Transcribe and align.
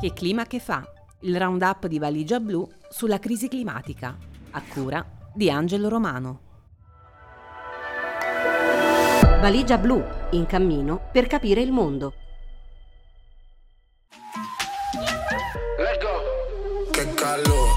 Che 0.00 0.14
clima 0.14 0.46
che 0.46 0.60
fa? 0.60 0.82
Il 1.20 1.38
roundup 1.38 1.86
di 1.86 1.98
Valigia 1.98 2.40
Blu 2.40 2.66
sulla 2.88 3.18
crisi 3.18 3.48
climatica, 3.48 4.16
a 4.52 4.62
cura 4.62 5.04
di 5.34 5.50
Angelo 5.50 5.90
Romano. 5.90 6.40
Valigia 9.42 9.76
Blu, 9.76 10.02
in 10.30 10.46
cammino 10.46 11.10
per 11.12 11.26
capire 11.26 11.60
il 11.60 11.70
mondo. 11.70 12.14
Let's 15.76 15.98
go. 16.02 16.90
Che 16.90 17.12
calor, 17.12 17.69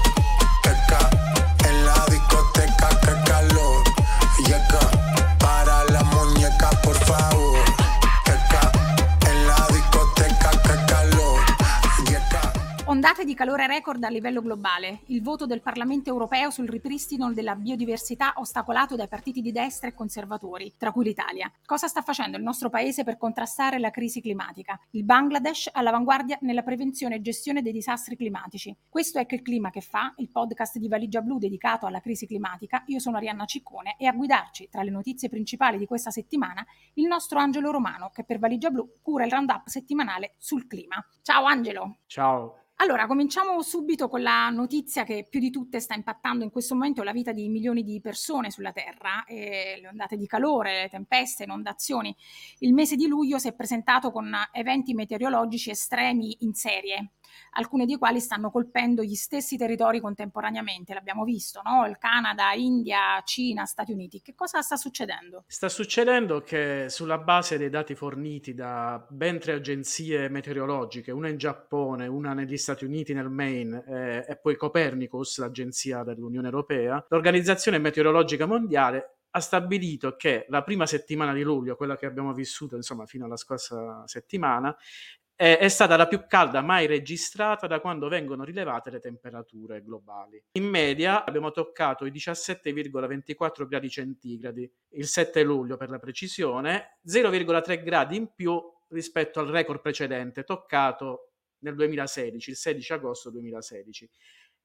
Ondate 13.04 13.26
di 13.26 13.34
calore 13.34 13.66
record 13.66 14.02
a 14.02 14.08
livello 14.08 14.40
globale. 14.40 15.00
Il 15.08 15.20
voto 15.20 15.44
del 15.44 15.60
Parlamento 15.60 16.08
europeo 16.08 16.48
sul 16.48 16.66
ripristino 16.66 17.34
della 17.34 17.54
biodiversità 17.54 18.32
ostacolato 18.36 18.96
dai 18.96 19.08
partiti 19.08 19.42
di 19.42 19.52
destra 19.52 19.88
e 19.88 19.94
conservatori, 19.94 20.72
tra 20.78 20.90
cui 20.90 21.04
l'Italia. 21.04 21.52
Cosa 21.66 21.86
sta 21.86 22.00
facendo 22.00 22.38
il 22.38 22.42
nostro 22.42 22.70
paese 22.70 23.04
per 23.04 23.18
contrastare 23.18 23.78
la 23.78 23.90
crisi 23.90 24.22
climatica? 24.22 24.80
Il 24.92 25.04
Bangladesh 25.04 25.68
all'avanguardia 25.70 26.38
nella 26.40 26.62
prevenzione 26.62 27.16
e 27.16 27.20
gestione 27.20 27.60
dei 27.60 27.72
disastri 27.72 28.16
climatici. 28.16 28.74
Questo 28.88 29.18
è 29.18 29.26
Che 29.26 29.42
clima 29.42 29.68
che 29.68 29.82
fa, 29.82 30.14
il 30.16 30.30
podcast 30.30 30.78
di 30.78 30.88
Valigia 30.88 31.20
Blu 31.20 31.36
dedicato 31.36 31.84
alla 31.84 32.00
crisi 32.00 32.26
climatica. 32.26 32.84
Io 32.86 33.00
sono 33.00 33.18
Arianna 33.18 33.44
Ciccone 33.44 33.96
e 33.98 34.06
a 34.06 34.12
guidarci 34.12 34.70
tra 34.70 34.82
le 34.82 34.90
notizie 34.90 35.28
principali 35.28 35.76
di 35.76 35.84
questa 35.84 36.10
settimana 36.10 36.64
il 36.94 37.06
nostro 37.06 37.38
Angelo 37.38 37.70
Romano, 37.70 38.08
che 38.14 38.24
per 38.24 38.38
Valigia 38.38 38.70
Blu 38.70 38.94
cura 39.02 39.26
il 39.26 39.30
roundup 39.30 39.66
settimanale 39.66 40.36
sul 40.38 40.66
clima. 40.66 41.06
Ciao 41.20 41.44
Angelo! 41.44 41.98
Ciao. 42.06 42.63
Allora, 42.78 43.06
cominciamo 43.06 43.62
subito 43.62 44.08
con 44.08 44.20
la 44.20 44.50
notizia 44.50 45.04
che 45.04 45.26
più 45.30 45.38
di 45.38 45.50
tutte 45.50 45.78
sta 45.78 45.94
impattando 45.94 46.42
in 46.42 46.50
questo 46.50 46.74
momento 46.74 47.02
la 47.04 47.12
vita 47.12 47.32
di 47.32 47.48
milioni 47.48 47.84
di 47.84 48.00
persone 48.00 48.50
sulla 48.50 48.72
Terra, 48.72 49.24
eh, 49.24 49.78
le 49.80 49.88
ondate 49.88 50.16
di 50.16 50.26
calore, 50.26 50.82
le 50.82 50.88
tempeste, 50.88 51.44
inondazioni. 51.44 52.14
Il 52.58 52.74
mese 52.74 52.96
di 52.96 53.06
luglio 53.06 53.38
si 53.38 53.48
è 53.48 53.54
presentato 53.54 54.10
con 54.10 54.30
eventi 54.52 54.92
meteorologici 54.92 55.70
estremi 55.70 56.36
in 56.40 56.52
serie, 56.52 57.12
alcuni 57.52 57.86
dei 57.86 57.96
quali 57.96 58.20
stanno 58.20 58.50
colpendo 58.50 59.02
gli 59.02 59.14
stessi 59.14 59.56
territori 59.56 60.00
contemporaneamente, 60.00 60.94
l'abbiamo 60.94 61.24
visto, 61.24 61.60
no? 61.64 61.86
Il 61.86 61.98
Canada, 61.98 62.52
India, 62.52 63.20
Cina, 63.24 63.64
Stati 63.64 63.92
Uniti. 63.92 64.20
Che 64.20 64.34
cosa 64.34 64.62
sta 64.62 64.76
succedendo? 64.76 65.44
Sta 65.46 65.68
succedendo 65.68 66.40
che 66.42 66.86
sulla 66.88 67.18
base 67.18 67.58
dei 67.58 67.70
dati 67.70 67.94
forniti 67.94 68.54
da 68.54 69.04
ben 69.08 69.38
tre 69.38 69.52
agenzie 69.52 70.28
meteorologiche, 70.28 71.10
una 71.10 71.28
in 71.28 71.36
Giappone, 71.36 72.06
una 72.06 72.34
negli 72.34 72.56
Stati 72.56 72.84
Uniti 72.84 73.12
nel 73.12 73.30
Maine 73.30 73.84
eh, 73.86 74.24
e 74.28 74.36
poi 74.36 74.56
Copernicus, 74.56 75.38
l'agenzia 75.38 76.02
dell'Unione 76.02 76.46
Europea, 76.46 77.04
l'Organizzazione 77.08 77.78
Meteorologica 77.78 78.46
Mondiale 78.46 79.18
ha 79.36 79.40
stabilito 79.40 80.14
che 80.16 80.46
la 80.48 80.62
prima 80.62 80.86
settimana 80.86 81.32
di 81.32 81.42
luglio, 81.42 81.76
quella 81.76 81.96
che 81.96 82.06
abbiamo 82.06 82.32
vissuto 82.32 82.76
insomma 82.76 83.04
fino 83.04 83.24
alla 83.24 83.36
scorsa 83.36 84.06
settimana, 84.06 84.74
è, 85.36 85.58
è 85.58 85.68
stata 85.68 85.96
la 85.96 86.06
più 86.06 86.26
calda 86.26 86.60
mai 86.62 86.86
registrata 86.86 87.66
da 87.66 87.80
quando 87.80 88.08
vengono 88.08 88.44
rilevate 88.44 88.90
le 88.90 89.00
temperature 89.00 89.82
globali. 89.82 90.42
In 90.52 90.64
media 90.64 91.24
abbiamo 91.24 91.50
toccato 91.50 92.06
i 92.06 92.12
17,24 92.12 93.66
gradi 93.66 93.90
centigradi, 93.90 94.70
il 94.90 95.06
7 95.06 95.42
luglio 95.42 95.76
per 95.76 95.90
la 95.90 95.98
precisione, 95.98 96.98
0,3 97.06 97.82
gradi 97.82 98.16
in 98.16 98.28
più 98.34 98.60
rispetto 98.88 99.40
al 99.40 99.48
record 99.48 99.80
precedente 99.80 100.44
toccato 100.44 101.30
nel 101.58 101.74
2016, 101.74 102.50
il 102.50 102.56
16 102.56 102.92
agosto 102.92 103.30
2016. 103.30 104.08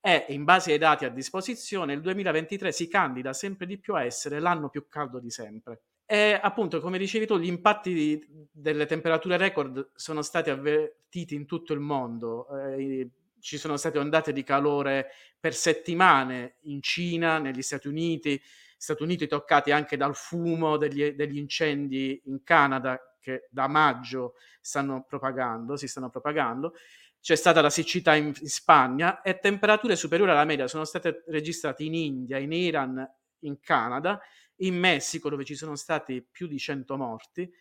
E 0.01 0.25
in 0.29 0.43
base 0.43 0.71
ai 0.71 0.77
dati 0.77 1.03
a 1.03 1.09
disposizione, 1.09 1.93
il 1.93 2.01
2023 2.01 2.71
si 2.71 2.87
candida 2.87 3.33
sempre 3.33 3.65
di 3.65 3.79
più 3.79 3.95
a 3.95 4.03
essere 4.03 4.39
l'anno 4.39 4.69
più 4.69 4.87
caldo 4.87 5.19
di 5.19 5.29
sempre. 5.29 5.81
E 6.11 6.39
appunto, 6.41 6.79
come 6.79 6.97
dicevi 6.97 7.27
tu, 7.27 7.37
gli 7.37 7.45
impatti 7.45 7.93
di- 7.93 8.47
delle 8.51 8.87
temperature 8.87 9.37
record 9.37 9.91
sono 9.93 10.23
stati 10.23 10.49
avvertiti 10.49 11.35
in 11.35 11.45
tutto 11.45 11.73
il 11.73 11.79
mondo. 11.79 12.47
Eh, 12.65 13.11
ci 13.39 13.59
sono 13.59 13.77
state 13.77 13.99
ondate 13.99 14.33
di 14.33 14.41
calore 14.43 15.11
per 15.39 15.53
settimane 15.53 16.55
in 16.61 16.81
Cina, 16.81 17.37
negli 17.37 17.61
Stati 17.61 17.87
Uniti, 17.87 18.41
Stati 18.75 19.03
Uniti 19.03 19.27
toccati 19.27 19.69
anche 19.69 19.97
dal 19.97 20.15
fumo 20.15 20.77
degli, 20.77 21.11
degli 21.11 21.37
incendi 21.37 22.19
in 22.25 22.41
Canada 22.43 22.99
che 23.19 23.47
da 23.51 23.67
maggio 23.67 24.33
stanno 24.61 25.05
propagando, 25.07 25.75
si 25.75 25.87
stanno 25.87 26.09
propagando. 26.09 26.73
C'è 27.21 27.35
stata 27.35 27.61
la 27.61 27.69
siccità 27.69 28.15
in, 28.15 28.33
in 28.39 28.47
Spagna 28.47 29.21
e 29.21 29.37
temperature 29.37 29.95
superiori 29.95 30.31
alla 30.31 30.45
media 30.45 30.67
sono 30.67 30.85
state 30.85 31.23
registrate 31.27 31.83
in 31.83 31.93
India, 31.93 32.39
in 32.39 32.51
Iran, 32.51 33.07
in 33.41 33.59
Canada, 33.59 34.19
in 34.59 34.75
Messico 34.77 35.29
dove 35.29 35.45
ci 35.45 35.55
sono 35.55 35.75
stati 35.75 36.21
più 36.29 36.47
di 36.47 36.57
100 36.57 36.97
morti 36.97 37.51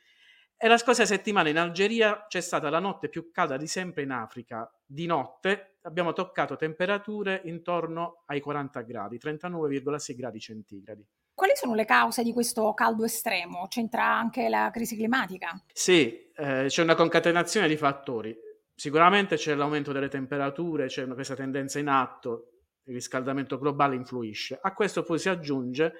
e 0.60 0.66
la 0.66 0.76
scorsa 0.76 1.06
settimana 1.06 1.48
in 1.48 1.58
Algeria 1.58 2.24
c'è 2.26 2.40
stata 2.40 2.68
la 2.68 2.80
notte 2.80 3.08
più 3.08 3.30
calda 3.30 3.56
di 3.56 3.68
sempre 3.68 4.02
in 4.02 4.10
Africa. 4.10 4.68
Di 4.84 5.06
notte 5.06 5.78
abbiamo 5.82 6.12
toccato 6.12 6.56
temperature 6.56 7.42
intorno 7.44 8.24
ai 8.26 8.40
40 8.40 8.80
gradi, 8.80 9.18
39,6 9.18 10.16
gradi 10.16 10.40
centigradi. 10.40 11.06
Quali 11.32 11.52
sono 11.54 11.74
le 11.74 11.84
cause 11.84 12.24
di 12.24 12.32
questo 12.32 12.74
caldo 12.74 13.04
estremo? 13.04 13.68
C'entra 13.68 14.04
anche 14.04 14.48
la 14.48 14.70
crisi 14.72 14.96
climatica? 14.96 15.62
Sì, 15.72 16.28
eh, 16.34 16.64
c'è 16.66 16.82
una 16.82 16.96
concatenazione 16.96 17.68
di 17.68 17.76
fattori. 17.76 18.36
Sicuramente 18.74 19.36
c'è 19.36 19.54
l'aumento 19.54 19.92
delle 19.92 20.08
temperature, 20.08 20.86
c'è 20.86 21.04
una- 21.04 21.14
questa 21.14 21.36
tendenza 21.36 21.78
in 21.78 21.86
atto, 21.86 22.62
il 22.84 22.94
riscaldamento 22.94 23.58
globale 23.58 23.94
influisce. 23.94 24.58
A 24.60 24.72
questo 24.74 25.04
poi 25.04 25.20
si 25.20 25.28
aggiunge 25.28 25.92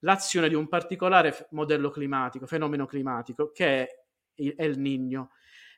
l'azione 0.00 0.48
di 0.48 0.54
un 0.54 0.68
particolare 0.68 1.48
modello 1.50 1.90
climatico, 1.90 2.46
fenomeno 2.46 2.86
climatico, 2.86 3.50
che 3.52 3.66
è 3.66 3.88
il 4.36 4.54
El 4.56 4.78
Niño. 4.78 5.30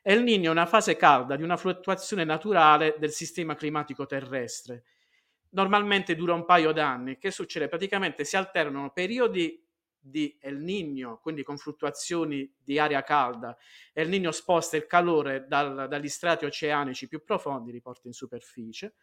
El 0.03 0.23
Niño 0.23 0.49
è 0.49 0.51
una 0.51 0.65
fase 0.65 0.95
calda 0.95 1.35
di 1.35 1.43
una 1.43 1.57
fluttuazione 1.57 2.23
naturale 2.23 2.95
del 2.97 3.11
sistema 3.11 3.55
climatico 3.55 4.05
terrestre. 4.05 4.83
Normalmente 5.49 6.15
dura 6.15 6.33
un 6.33 6.45
paio 6.45 6.71
d'anni. 6.71 7.17
Che 7.17 7.29
succede? 7.29 7.67
Praticamente 7.67 8.23
si 8.23 8.35
alternano 8.35 8.91
periodi 8.91 9.63
di 10.03 10.35
El 10.41 10.57
Niño, 10.57 11.19
quindi 11.19 11.43
con 11.43 11.57
fluttuazioni 11.57 12.51
di 12.57 12.79
aria 12.79 13.03
calda. 13.03 13.55
El 13.93 14.09
Niño 14.09 14.31
sposta 14.31 14.75
il 14.75 14.87
calore 14.87 15.45
dal- 15.47 15.87
dagli 15.87 16.09
strati 16.09 16.45
oceanici 16.45 17.07
più 17.07 17.23
profondi, 17.23 17.71
li 17.71 17.81
porta 17.81 18.07
in 18.07 18.13
superficie. 18.13 18.95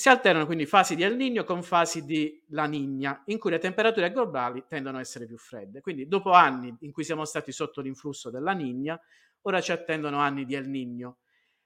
Si 0.00 0.08
alternano 0.08 0.46
quindi 0.46 0.64
fasi 0.64 0.96
di 0.96 1.02
El 1.02 1.14
Niño 1.14 1.44
con 1.44 1.62
fasi 1.62 2.06
di 2.06 2.42
La 2.52 2.64
Niña, 2.64 3.20
in 3.26 3.38
cui 3.38 3.50
le 3.50 3.58
temperature 3.58 4.10
globali 4.10 4.64
tendono 4.66 4.96
a 4.96 5.00
essere 5.02 5.26
più 5.26 5.36
fredde. 5.36 5.82
Quindi 5.82 6.08
dopo 6.08 6.30
anni 6.30 6.74
in 6.80 6.90
cui 6.90 7.04
siamo 7.04 7.26
stati 7.26 7.52
sotto 7.52 7.82
l'influsso 7.82 8.30
della 8.30 8.52
Niña, 8.52 8.98
ora 9.42 9.60
ci 9.60 9.72
attendono 9.72 10.16
anni 10.16 10.46
di 10.46 10.54
El 10.54 10.70
Niño. 10.70 11.18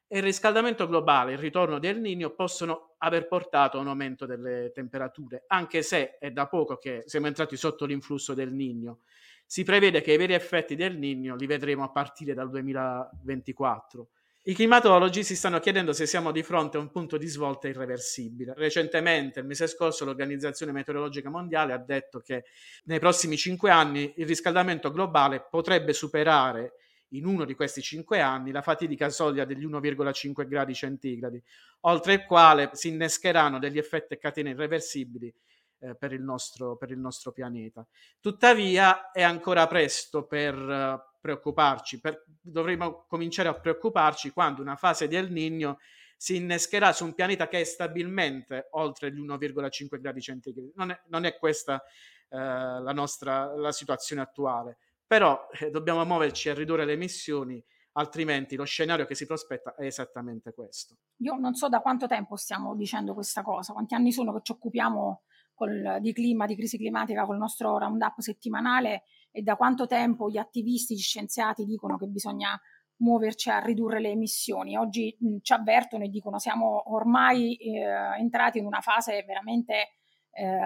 E 0.09 0.17
il 0.17 0.25
riscaldamento 0.25 0.89
globale 0.89 1.34
il 1.34 1.39
ritorno 1.39 1.78
di 1.78 1.87
El 1.87 2.00
Niño 2.00 2.31
possono 2.31 2.97
aver 2.99 3.28
portato 3.28 3.78
a 3.78 3.81
un 3.83 3.87
aumento 3.87 4.27
delle 4.27 4.72
temperature, 4.75 5.45
anche 5.47 5.83
se 5.83 6.19
è 6.19 6.33
da 6.33 6.49
poco 6.49 6.77
che 6.77 7.05
siamo 7.06 7.28
entrati 7.28 7.56
sotto 7.56 7.84
l'influsso 7.84 8.34
del 8.34 8.53
Niño. 8.53 9.03
Si 9.47 9.62
prevede 9.62 10.01
che 10.01 10.12
i 10.12 10.16
veri 10.16 10.34
effetti 10.34 10.75
del 10.75 10.99
Niño 10.99 11.37
li 11.37 11.47
vedremo 11.47 11.84
a 11.84 11.91
partire 11.93 12.34
dal 12.34 12.51
2024. 12.51 14.09
I 14.47 14.53
climatologi 14.53 15.25
si 15.25 15.37
stanno 15.37 15.59
chiedendo 15.59 15.94
se 15.94 16.05
siamo 16.05 16.31
di 16.31 16.43
fronte 16.43 16.77
a 16.77 16.81
un 16.81 16.91
punto 16.91 17.16
di 17.16 17.27
svolta 17.28 17.66
irreversibile. 17.66 18.53
Recentemente, 18.55 19.41
il 19.41 19.47
mese 19.47 19.66
scorso, 19.66 20.05
l'Organizzazione 20.05 20.71
Meteorologica 20.71 21.31
Mondiale 21.31 21.72
ha 21.72 21.78
detto 21.78 22.21
che 22.21 22.44
nei 22.84 22.99
prossimi 22.99 23.38
cinque 23.38 23.71
anni 23.71 24.12
il 24.19 24.27
riscaldamento 24.27 24.91
globale 24.91 25.47
potrebbe 25.49 25.94
superare 25.94 26.75
in 27.12 27.25
uno 27.25 27.47
di 27.47 27.54
questi 27.54 27.81
cinque 27.81 28.21
anni 28.21 28.50
la 28.50 28.60
fatidica 28.60 29.09
soglia 29.09 29.47
degli 29.47 29.65
1,5 29.65 30.47
gradi 30.47 30.74
centigradi, 30.74 31.42
oltre 31.80 32.13
il 32.13 32.27
quale 32.27 32.69
si 32.74 32.89
innescheranno 32.89 33.59
degli 33.59 33.78
effetti 33.78 34.13
a 34.13 34.19
catene 34.19 34.51
irreversibili 34.51 35.34
eh, 35.78 35.97
per, 35.97 36.13
il 36.13 36.22
nostro, 36.22 36.77
per 36.77 36.91
il 36.91 36.98
nostro 36.98 37.33
pianeta. 37.33 37.86
Tuttavia 38.21 39.10
è 39.10 39.22
ancora 39.22 39.66
presto 39.66 40.27
per 40.27 40.54
eh, 40.54 41.14
preoccuparci, 41.24 42.00
per- 42.00 42.22
dovremo 42.38 43.06
cominciare 43.09 43.48
a 43.48 43.59
preoccuparci 43.59 44.30
quando 44.30 44.60
una 44.60 44.76
fase 44.76 45.09
di 45.09 45.16
El 45.16 45.32
Niño 45.32 45.78
si 46.18 46.36
innescherà 46.36 46.92
su 46.92 47.06
un 47.06 47.15
pianeta 47.15 47.48
che 47.48 47.60
è 47.60 47.65
stabilmente 47.65 48.68
oltre 48.72 49.10
gli 49.10 49.18
1,5 49.18 49.98
gradi 49.98 50.21
centigradi. 50.21 50.72
Non 50.74 50.91
è, 50.91 51.00
non 51.09 51.24
è 51.24 51.38
questa 51.38 51.82
eh, 52.28 52.36
la 52.36 52.92
nostra 52.92 53.56
la 53.56 53.72
situazione 53.72 54.21
attuale, 54.21 54.76
però 55.06 55.48
eh, 55.59 55.71
dobbiamo 55.71 56.04
muoverci 56.04 56.50
a 56.50 56.54
ridurre 56.54 56.84
le 56.84 56.92
emissioni, 56.92 57.65
altrimenti 57.92 58.54
lo 58.54 58.65
scenario 58.65 59.06
che 59.06 59.15
si 59.15 59.24
prospetta 59.24 59.74
è 59.76 59.86
esattamente 59.86 60.53
questo. 60.53 60.94
Io 61.22 61.36
non 61.36 61.54
so 61.54 61.71
da 61.71 61.80
quanto 61.80 62.06
tempo 62.06 62.36
stiamo 62.36 62.76
dicendo 62.76 63.15
questa 63.15 63.41
cosa, 63.41 63.72
quanti 63.72 63.94
anni 63.94 64.12
sono 64.12 64.34
che 64.34 64.41
ci 64.42 64.53
occupiamo 64.53 65.22
col- 65.54 65.97
di 66.00 66.12
clima, 66.12 66.44
di 66.44 66.54
crisi 66.54 66.76
climatica 66.76 67.24
col 67.24 67.38
nostro 67.38 67.78
roundup 67.78 68.18
settimanale 68.18 69.04
e 69.36 69.42
da 69.42 69.57
quanto 69.57 69.89
tempo 69.89 70.31
gli 70.31 70.39
attivisti, 70.39 70.95
gli 70.95 71.01
scienziati 71.01 71.65
dicono 71.65 71.97
che 71.97 72.07
bisogna 72.07 72.57
muoverci 72.98 73.51
a 73.51 73.59
ridurre 73.59 73.98
le 73.98 74.10
emissioni. 74.10 74.77
Oggi 74.77 75.16
mh, 75.19 75.39
ci 75.42 75.53
avvertono 75.53 76.04
e 76.04 76.09
dicono 76.09 76.39
siamo 76.39 76.95
ormai 76.95 77.57
eh, 77.57 77.83
entrati 78.16 78.59
in 78.59 78.66
una 78.66 78.81
fase 78.81 79.25
veramente 79.27 79.89
eh, 80.31 80.59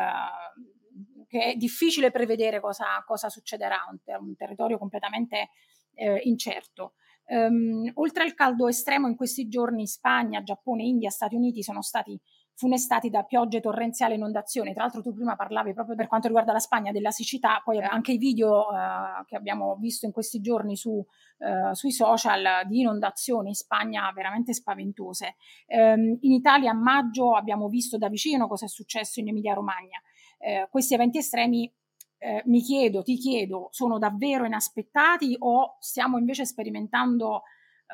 che 1.26 1.44
è 1.44 1.54
difficile 1.56 2.10
prevedere 2.10 2.60
cosa, 2.60 3.02
cosa 3.06 3.30
succederà, 3.30 3.86
un, 3.90 4.02
ter- 4.02 4.20
un, 4.20 4.36
territorio 4.36 4.76
completamente 4.76 5.48
eh, 5.94 6.20
incerto. 6.24 6.92
Um, 7.24 7.90
oltre 7.94 8.24
al 8.24 8.34
caldo 8.34 8.68
estremo, 8.68 9.08
in 9.08 9.16
questi 9.16 9.48
giorni 9.48 9.86
Spagna, 9.86 10.42
Giappone, 10.42 10.82
India, 10.82 11.08
Stati 11.08 11.34
Uniti 11.34 11.62
sono 11.62 11.80
stati 11.80 12.20
funestati 12.58 13.08
da 13.08 13.22
piogge 13.22 13.60
torrenziali 13.60 14.14
e 14.14 14.16
inondazioni. 14.16 14.72
Tra 14.72 14.82
l'altro 14.82 15.00
tu 15.00 15.14
prima 15.14 15.36
parlavi 15.36 15.74
proprio 15.74 15.94
per 15.94 16.08
quanto 16.08 16.26
riguarda 16.26 16.52
la 16.52 16.58
Spagna 16.58 16.90
della 16.90 17.12
siccità, 17.12 17.62
poi 17.62 17.80
anche 17.80 18.10
i 18.10 18.18
video 18.18 18.66
uh, 18.66 19.24
che 19.26 19.36
abbiamo 19.36 19.76
visto 19.76 20.06
in 20.06 20.12
questi 20.12 20.40
giorni 20.40 20.76
su, 20.76 20.90
uh, 20.90 21.72
sui 21.72 21.92
social 21.92 22.66
di 22.66 22.80
inondazioni 22.80 23.50
in 23.50 23.54
Spagna 23.54 24.10
veramente 24.12 24.52
spaventose. 24.52 25.36
Um, 25.68 26.18
in 26.22 26.32
Italia 26.32 26.72
a 26.72 26.74
maggio 26.74 27.36
abbiamo 27.36 27.68
visto 27.68 27.96
da 27.96 28.08
vicino 28.08 28.48
cosa 28.48 28.64
è 28.64 28.68
successo 28.68 29.20
in 29.20 29.28
Emilia 29.28 29.54
Romagna. 29.54 30.02
Uh, 30.38 30.68
questi 30.68 30.94
eventi 30.94 31.18
estremi 31.18 31.72
eh, 32.18 32.42
mi 32.46 32.60
chiedo, 32.60 33.04
ti 33.04 33.16
chiedo, 33.16 33.68
sono 33.70 33.98
davvero 33.98 34.44
inaspettati 34.44 35.36
o 35.38 35.76
stiamo 35.78 36.18
invece 36.18 36.44
sperimentando 36.44 37.42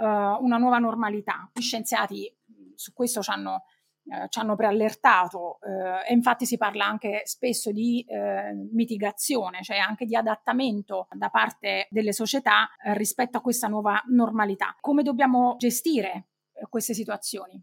eh, 0.00 0.04
una 0.04 0.56
nuova 0.56 0.78
normalità? 0.78 1.50
Gli 1.52 1.60
scienziati 1.60 2.34
su 2.74 2.92
questo 2.92 3.22
ci 3.22 3.30
hanno, 3.30 3.64
eh, 4.06 4.28
ci 4.28 4.38
hanno 4.38 4.54
preallertato 4.54 5.58
eh, 5.62 6.10
e 6.10 6.12
infatti 6.12 6.44
si 6.44 6.56
parla 6.56 6.84
anche 6.84 7.22
spesso 7.24 7.72
di 7.72 8.04
eh, 8.06 8.52
mitigazione, 8.72 9.62
cioè 9.62 9.78
anche 9.78 10.04
di 10.04 10.14
adattamento 10.14 11.08
da 11.12 11.30
parte 11.30 11.86
delle 11.90 12.12
società 12.12 12.68
eh, 12.84 12.96
rispetto 12.98 13.38
a 13.38 13.40
questa 13.40 13.68
nuova 13.68 14.02
normalità. 14.08 14.76
Come 14.80 15.02
dobbiamo 15.02 15.56
gestire 15.58 16.26
queste 16.68 16.92
situazioni? 16.92 17.62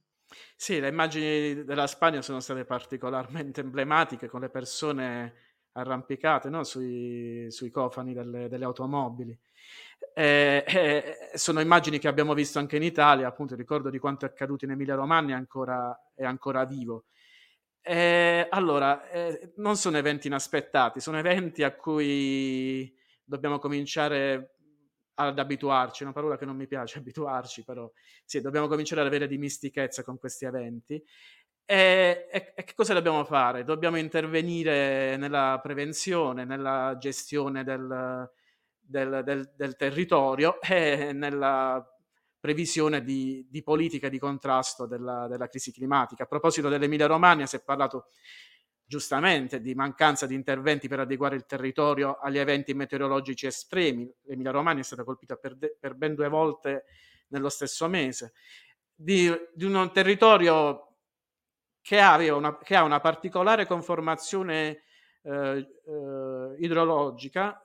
Sì, 0.56 0.80
le 0.80 0.88
immagini 0.88 1.64
della 1.64 1.88
Spagna 1.88 2.22
sono 2.22 2.40
state 2.40 2.66
particolarmente 2.66 3.62
emblematiche 3.62 4.28
con 4.28 4.42
le 4.42 4.50
persone 4.50 5.34
arrampicate 5.74 6.50
no? 6.50 6.64
sui, 6.64 7.48
sui, 7.50 7.70
cofani 7.70 8.14
delle, 8.14 8.48
delle 8.50 8.66
automobili. 8.66 9.38
Eh, 10.14 10.64
eh, 10.68 11.32
sono 11.36 11.62
immagini 11.62 12.00
che 12.00 12.08
abbiamo 12.08 12.34
visto 12.34 12.60
anche 12.60 12.76
in 12.76 12.84
Italia, 12.84 13.28
appunto 13.28 13.56
ricordo 13.56 13.90
di 13.90 14.00
quanto 14.00 14.26
è 14.26 14.30
accaduto 14.30 14.66
in 14.66 14.72
Emilia 14.72 14.96
Romagna 14.96 15.36
è 15.36 16.24
ancora 16.24 16.66
vivo. 16.66 17.06
Eh, 17.82 18.48
allora, 18.50 19.10
eh, 19.10 19.54
non 19.58 19.76
sono 19.76 19.98
eventi 19.98 20.28
inaspettati, 20.28 21.00
sono 21.00 21.18
eventi 21.18 21.64
a 21.64 21.74
cui 21.76 22.94
dobbiamo 23.24 23.58
cominciare 23.58 24.56
ad 25.16 25.40
abituarci, 25.40 26.04
una 26.04 26.14
parola 26.14 26.38
che 26.38 26.46
non 26.46 26.56
mi 26.56 26.68
piace 26.68 26.98
abituarci, 27.00 27.64
però 27.64 27.90
sì, 28.26 28.42
dobbiamo 28.42 28.68
cominciare 28.68 29.02
ad 29.02 29.08
avere 29.08 29.28
dimistichezza 29.28 30.04
con 30.04 30.18
questi 30.20 30.46
eventi 30.46 31.04
e, 31.66 32.28
e, 32.30 32.54
e, 32.56 32.64
che 32.64 32.74
cosa 32.76 32.94
dobbiamo 32.94 33.24
fare? 33.24 33.64
Dobbiamo 33.64 33.98
intervenire 33.98 35.16
nella 35.18 35.60
prevenzione, 35.62 36.44
nella 36.44 36.98
gestione 37.00 37.64
del, 37.64 38.30
del, 38.92 39.22
del, 39.24 39.52
del 39.56 39.76
territorio 39.76 40.62
e 40.62 41.14
nella 41.14 41.84
previsione 42.40 43.04
di, 43.04 43.48
di 43.50 43.64
politica 43.64 44.10
di 44.10 44.20
contrasto 44.20 44.86
della, 44.86 45.28
della, 45.28 45.48
crisi 45.48 45.72
climatica. 45.72 46.24
A 46.24 46.28
proposito 46.28 46.70
dell'Emilia 46.70 47.06
Romagna 47.08 47.46
si 47.46 47.56
è 47.56 47.64
parlato 47.64 48.08
giustamente 48.84 49.62
di 49.62 49.74
mancanza 49.74 50.26
di 50.26 50.36
interventi 50.36 50.88
per 50.88 51.00
adeguare 51.00 51.36
il 51.36 51.46
territorio 51.46 52.18
agli 52.18 52.40
eventi 52.40 52.74
meteorologici 52.74 53.46
estremi. 53.46 54.12
L'Emilia 54.24 54.52
Romagna 54.52 54.82
è 54.82 54.84
stata 54.84 55.04
colpita 55.04 55.36
per, 55.38 55.56
de, 55.56 55.78
per 55.80 55.94
ben 55.94 56.14
due 56.14 56.28
volte 56.28 56.86
nello 57.28 57.50
stesso 57.50 57.88
mese. 57.88 58.34
Di, 58.94 59.32
di 59.54 59.64
un 59.64 59.90
territorio 59.94 60.98
che, 61.82 62.00
una, 62.32 62.58
che 62.58 62.76
ha 62.76 62.84
una 62.84 63.00
particolare 63.00 63.66
conformazione 63.66 64.84
eh, 65.24 65.68
eh, 65.86 66.56
idrologica, 66.58 67.64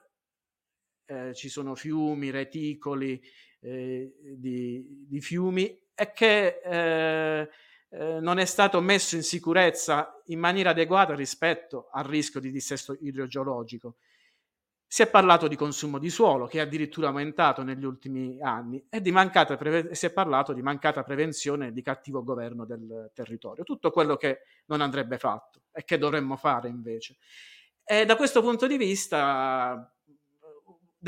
eh, 1.07 1.33
ci 1.33 1.49
sono 1.49 1.73
fiumi, 1.73 2.29
reticoli 2.29 3.21
eh, 3.61 4.13
di, 4.35 5.05
di, 5.07 5.21
fiumi, 5.21 5.65
e 5.95 6.11
che 6.13 6.61
eh, 6.63 7.49
eh, 7.89 8.19
non 8.19 8.37
è 8.37 8.45
stato 8.45 8.81
messo 8.81 9.15
in 9.15 9.23
sicurezza 9.23 10.21
in 10.25 10.39
maniera 10.39 10.71
adeguata 10.71 11.15
rispetto 11.15 11.87
al 11.91 12.03
rischio 12.03 12.39
di 12.39 12.51
dissesto 12.51 12.95
idrogeologico. 12.99 13.95
Si 14.89 15.01
è 15.01 15.09
parlato 15.09 15.47
di 15.47 15.57
consumo 15.57 15.97
di 15.97 16.09
suolo, 16.09 16.45
che 16.45 16.59
è 16.59 16.61
addirittura 16.61 17.07
aumentato 17.07 17.61
negli 17.61 17.83
ultimi 17.83 18.39
anni, 18.41 18.85
e 18.89 19.01
preve- 19.01 19.95
si 19.95 20.05
è 20.05 20.11
parlato 20.11 20.53
di 20.53 20.61
mancata 20.61 21.03
prevenzione 21.03 21.67
e 21.67 21.71
di 21.73 21.81
cattivo 21.81 22.23
governo 22.23 22.65
del 22.65 23.11
territorio. 23.13 23.65
Tutto 23.65 23.91
quello 23.91 24.15
che 24.15 24.43
non 24.67 24.79
andrebbe 24.79 25.17
fatto 25.17 25.63
e 25.73 25.83
che 25.83 25.97
dovremmo 25.97 26.37
fare 26.37 26.69
invece. 26.69 27.17
E 27.83 28.05
da 28.05 28.15
questo 28.15 28.41
punto 28.41 28.65
di 28.65 28.77
vista, 28.77 29.93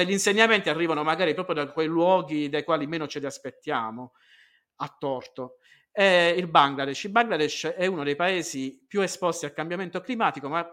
degli 0.03 0.11
insegnamenti 0.11 0.69
arrivano 0.69 1.03
magari 1.03 1.33
proprio 1.33 1.55
da 1.55 1.71
quei 1.71 1.87
luoghi 1.87 2.47
dai 2.47 2.63
quali 2.63 2.87
meno 2.87 3.07
ce 3.07 3.19
li 3.19 3.25
aspettiamo, 3.25 4.13
a 4.77 4.95
torto. 4.97 5.57
È 5.91 6.33
il 6.37 6.47
Bangladesh. 6.47 7.03
Il 7.03 7.11
Bangladesh 7.11 7.65
è 7.65 7.85
uno 7.85 8.03
dei 8.03 8.15
paesi 8.15 8.81
più 8.87 9.01
esposti 9.01 9.45
al 9.45 9.53
cambiamento 9.53 9.99
climatico, 9.99 10.47
ma 10.47 10.65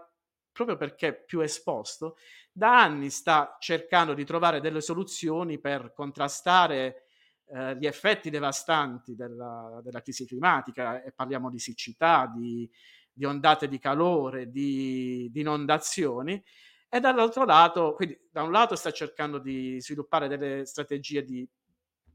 proprio 0.51 0.77
perché 0.77 1.13
più 1.13 1.41
esposto, 1.41 2.15
da 2.51 2.81
anni 2.81 3.09
sta 3.09 3.57
cercando 3.59 4.13
di 4.13 4.25
trovare 4.25 4.61
delle 4.61 4.81
soluzioni 4.81 5.59
per 5.59 5.91
contrastare 5.93 7.03
eh, 7.49 7.75
gli 7.77 7.85
effetti 7.85 8.29
devastanti 8.29 9.13
della, 9.13 9.79
della, 9.83 10.01
crisi 10.01 10.25
climatica 10.25 11.03
e 11.03 11.11
parliamo 11.11 11.51
di 11.51 11.59
siccità, 11.59 12.31
di, 12.33 12.67
di 13.11 13.25
ondate 13.25 13.67
di 13.67 13.77
calore, 13.77 14.49
di, 14.49 15.29
di, 15.31 15.41
inondazioni 15.41 16.43
e 16.89 16.99
dall'altro 16.99 17.45
lato, 17.45 17.93
quindi 17.93 18.17
da 18.31 18.43
un 18.43 18.51
lato 18.51 18.75
sta 18.75 18.91
cercando 18.91 19.39
di 19.39 19.77
sviluppare 19.79 20.27
delle 20.27 20.65
strategie 20.65 21.23
di 21.23 21.47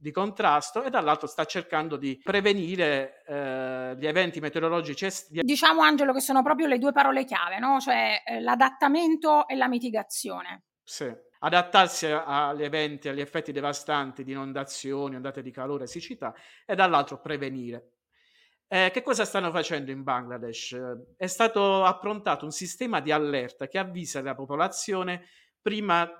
di 0.02 0.10
contrasto 0.10 0.82
e 0.82 0.90
dall'altro 0.90 1.28
sta 1.28 1.44
cercando 1.44 1.96
di 1.96 2.20
prevenire 2.20 3.22
eh, 3.24 3.94
gli 3.96 4.06
eventi 4.06 4.40
meteorologici 4.40 5.06
estremi. 5.06 5.44
Diciamo 5.44 5.80
Angelo 5.80 6.12
che 6.12 6.20
sono 6.20 6.42
proprio 6.42 6.66
le 6.66 6.78
due 6.78 6.90
parole 6.90 7.24
chiave, 7.24 7.60
no? 7.60 7.78
cioè 7.78 8.20
eh, 8.26 8.40
l'adattamento 8.40 9.46
e 9.46 9.54
la 9.54 9.68
mitigazione. 9.68 10.64
Sì, 10.82 11.08
adattarsi 11.38 12.06
agli 12.06 12.64
eventi, 12.64 13.08
agli 13.08 13.20
effetti 13.20 13.52
devastanti 13.52 14.24
di 14.24 14.32
inondazioni, 14.32 15.14
ondate 15.14 15.40
di 15.40 15.52
calore, 15.52 15.86
siccità 15.86 16.34
e 16.66 16.74
dall'altro 16.74 17.20
prevenire. 17.20 17.92
Eh, 18.74 18.90
che 18.90 19.02
cosa 19.02 19.26
stanno 19.26 19.50
facendo 19.50 19.90
in 19.90 20.02
Bangladesh? 20.02 20.74
È 21.18 21.26
stato 21.26 21.84
approntato 21.84 22.46
un 22.46 22.52
sistema 22.52 23.00
di 23.00 23.12
allerta 23.12 23.68
che 23.68 23.76
avvisa 23.76 24.22
la 24.22 24.34
popolazione 24.34 25.26
prima 25.60 26.10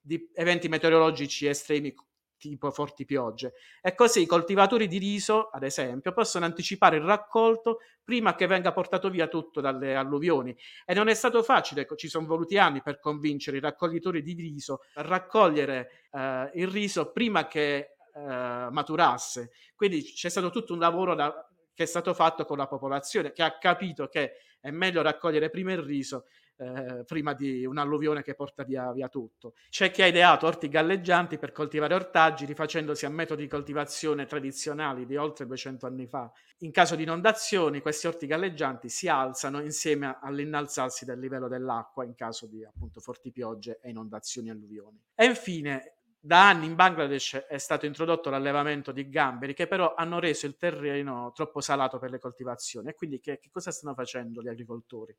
di 0.00 0.30
eventi 0.32 0.68
meteorologici 0.68 1.48
estremi 1.48 1.92
tipo 2.38 2.70
forti 2.70 3.04
piogge. 3.04 3.54
E 3.82 3.96
così 3.96 4.20
i 4.20 4.26
coltivatori 4.26 4.86
di 4.86 4.98
riso, 4.98 5.48
ad 5.48 5.64
esempio, 5.64 6.12
possono 6.12 6.44
anticipare 6.44 6.98
il 6.98 7.02
raccolto 7.02 7.78
prima 8.04 8.36
che 8.36 8.46
venga 8.46 8.72
portato 8.72 9.10
via 9.10 9.26
tutto 9.26 9.60
dalle 9.60 9.96
alluvioni. 9.96 10.56
E 10.84 10.94
non 10.94 11.08
è 11.08 11.14
stato 11.14 11.42
facile, 11.42 11.88
ci 11.96 12.06
sono 12.06 12.24
voluti 12.28 12.56
anni 12.56 12.82
per 12.82 13.00
convincere 13.00 13.56
i 13.56 13.60
raccoglitori 13.60 14.22
di 14.22 14.34
riso 14.34 14.82
a 14.94 15.02
raccogliere 15.02 16.04
eh, 16.12 16.52
il 16.54 16.68
riso 16.68 17.10
prima 17.10 17.48
che 17.48 17.96
eh, 18.14 18.68
maturasse. 18.70 19.50
Quindi 19.74 20.04
c'è 20.04 20.28
stato 20.28 20.50
tutto 20.50 20.72
un 20.72 20.78
lavoro 20.78 21.16
da, 21.16 21.34
che 21.76 21.82
è 21.82 21.86
stato 21.86 22.14
fatto 22.14 22.46
con 22.46 22.56
la 22.56 22.66
popolazione, 22.66 23.32
che 23.32 23.42
ha 23.42 23.58
capito 23.58 24.08
che 24.08 24.32
è 24.58 24.70
meglio 24.70 25.02
raccogliere 25.02 25.50
prima 25.50 25.72
il 25.72 25.82
riso 25.82 26.24
eh, 26.56 27.04
prima 27.06 27.34
di 27.34 27.66
un'alluvione 27.66 28.22
che 28.22 28.34
porta 28.34 28.64
via, 28.64 28.90
via, 28.92 29.08
tutto. 29.08 29.52
C'è 29.68 29.90
chi 29.90 30.00
ha 30.00 30.06
ideato 30.06 30.46
orti 30.46 30.68
galleggianti 30.68 31.36
per 31.36 31.52
coltivare 31.52 31.92
ortaggi 31.92 32.46
rifacendosi 32.46 33.04
a 33.04 33.10
metodi 33.10 33.42
di 33.42 33.48
coltivazione 33.48 34.24
tradizionali 34.24 35.04
di 35.04 35.16
oltre 35.16 35.46
200 35.46 35.86
anni 35.86 36.06
fa. 36.06 36.32
In 36.60 36.70
caso 36.70 36.96
di 36.96 37.02
inondazioni, 37.02 37.80
questi 37.80 38.06
orti 38.06 38.26
galleggianti 38.26 38.88
si 38.88 39.06
alzano 39.06 39.60
insieme 39.60 40.16
all'innalzarsi 40.20 41.04
del 41.04 41.18
livello 41.18 41.48
dell'acqua 41.48 42.04
in 42.04 42.14
caso 42.14 42.46
di 42.46 42.64
appunto 42.64 43.00
forti 43.00 43.30
piogge 43.30 43.78
e 43.82 43.90
inondazioni 43.90 44.48
e 44.48 44.52
alluvioni. 44.52 44.98
E 45.14 45.26
infine, 45.26 45.95
da 46.26 46.48
anni 46.48 46.66
in 46.66 46.74
Bangladesh 46.74 47.46
è 47.46 47.56
stato 47.56 47.86
introdotto 47.86 48.30
l'allevamento 48.30 48.90
di 48.90 49.08
gamberi 49.08 49.54
che 49.54 49.68
però 49.68 49.94
hanno 49.94 50.18
reso 50.18 50.46
il 50.46 50.56
terreno 50.56 51.30
troppo 51.32 51.60
salato 51.60 52.00
per 52.00 52.10
le 52.10 52.18
coltivazioni 52.18 52.88
e 52.88 52.94
quindi 52.94 53.20
che, 53.20 53.38
che 53.38 53.48
cosa 53.50 53.70
stanno 53.70 53.94
facendo 53.94 54.42
gli 54.42 54.48
agricoltori? 54.48 55.16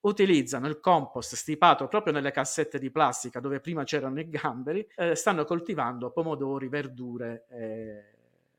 utilizzano 0.00 0.66
il 0.66 0.80
compost 0.80 1.34
stipato 1.34 1.88
proprio 1.88 2.12
nelle 2.12 2.30
cassette 2.30 2.78
di 2.78 2.90
plastica 2.90 3.40
dove 3.40 3.60
prima 3.60 3.84
c'erano 3.84 4.20
i 4.20 4.28
gamberi, 4.28 4.86
eh, 4.96 5.14
stanno 5.14 5.44
coltivando 5.44 6.10
pomodori, 6.10 6.68
verdure, 6.68 7.46
eh, 7.48 8.14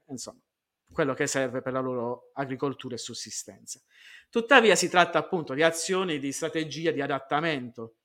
insomma, 0.08 0.40
quello 0.92 1.14
che 1.14 1.28
serve 1.28 1.62
per 1.62 1.74
la 1.74 1.82
loro 1.82 2.32
agricoltura 2.34 2.96
e 2.96 2.98
sussistenza. 2.98 3.80
Tuttavia 4.30 4.76
si 4.76 4.90
tratta 4.90 5.20
appunto 5.20 5.54
di 5.54 5.62
azioni, 5.62 6.18
di 6.18 6.32
strategie 6.32 6.94
di 6.94 7.02
adattamento 7.02 7.98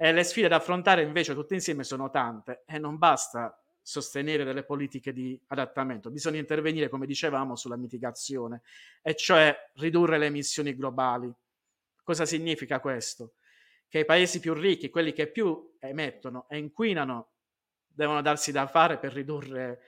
e 0.00 0.12
le 0.12 0.22
sfide 0.22 0.46
da 0.46 0.56
affrontare 0.56 1.02
invece 1.02 1.34
tutte 1.34 1.54
insieme 1.54 1.82
sono 1.82 2.08
tante 2.08 2.62
e 2.66 2.78
non 2.78 2.98
basta 2.98 3.60
sostenere 3.82 4.44
delle 4.44 4.62
politiche 4.62 5.12
di 5.12 5.38
adattamento, 5.48 6.10
bisogna 6.10 6.38
intervenire, 6.38 6.88
come 6.88 7.04
dicevamo, 7.04 7.56
sulla 7.56 7.76
mitigazione, 7.76 8.62
e 9.02 9.16
cioè 9.16 9.54
ridurre 9.74 10.18
le 10.18 10.26
emissioni 10.26 10.76
globali. 10.76 11.32
Cosa 12.04 12.24
significa 12.26 12.78
questo? 12.78 13.32
Che 13.88 13.98
i 13.98 14.04
paesi 14.04 14.38
più 14.38 14.54
ricchi, 14.54 14.88
quelli 14.88 15.12
che 15.12 15.26
più 15.26 15.74
emettono 15.80 16.46
e 16.48 16.58
inquinano, 16.58 17.30
devono 17.86 18.22
darsi 18.22 18.52
da 18.52 18.68
fare 18.68 18.98
per 18.98 19.12
ridurre 19.12 19.80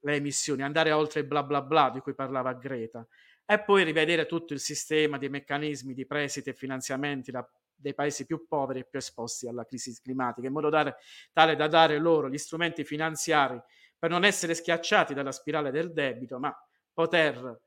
le 0.00 0.14
emissioni, 0.14 0.62
andare 0.62 0.90
oltre 0.90 1.20
il 1.20 1.26
bla 1.26 1.44
bla 1.44 1.62
bla 1.62 1.90
di 1.90 2.00
cui 2.00 2.14
parlava 2.14 2.54
Greta 2.54 3.06
e 3.44 3.60
poi 3.60 3.84
rivedere 3.84 4.26
tutto 4.26 4.52
il 4.52 4.60
sistema 4.60 5.16
di 5.16 5.28
meccanismi 5.28 5.94
di 5.94 6.06
prestiti 6.06 6.50
e 6.50 6.54
finanziamenti 6.54 7.30
da 7.30 7.48
dei 7.78 7.94
paesi 7.94 8.26
più 8.26 8.46
poveri 8.46 8.80
e 8.80 8.84
più 8.84 8.98
esposti 8.98 9.46
alla 9.46 9.64
crisi 9.64 9.98
climatica, 10.02 10.46
in 10.46 10.52
modo 10.52 10.68
dare, 10.68 10.96
tale 11.32 11.56
da 11.56 11.68
dare 11.68 11.98
loro 11.98 12.28
gli 12.28 12.38
strumenti 12.38 12.84
finanziari 12.84 13.60
per 13.98 14.10
non 14.10 14.24
essere 14.24 14.54
schiacciati 14.54 15.14
dalla 15.14 15.32
spirale 15.32 15.70
del 15.70 15.92
debito, 15.92 16.38
ma 16.38 16.54
poter 16.92 17.60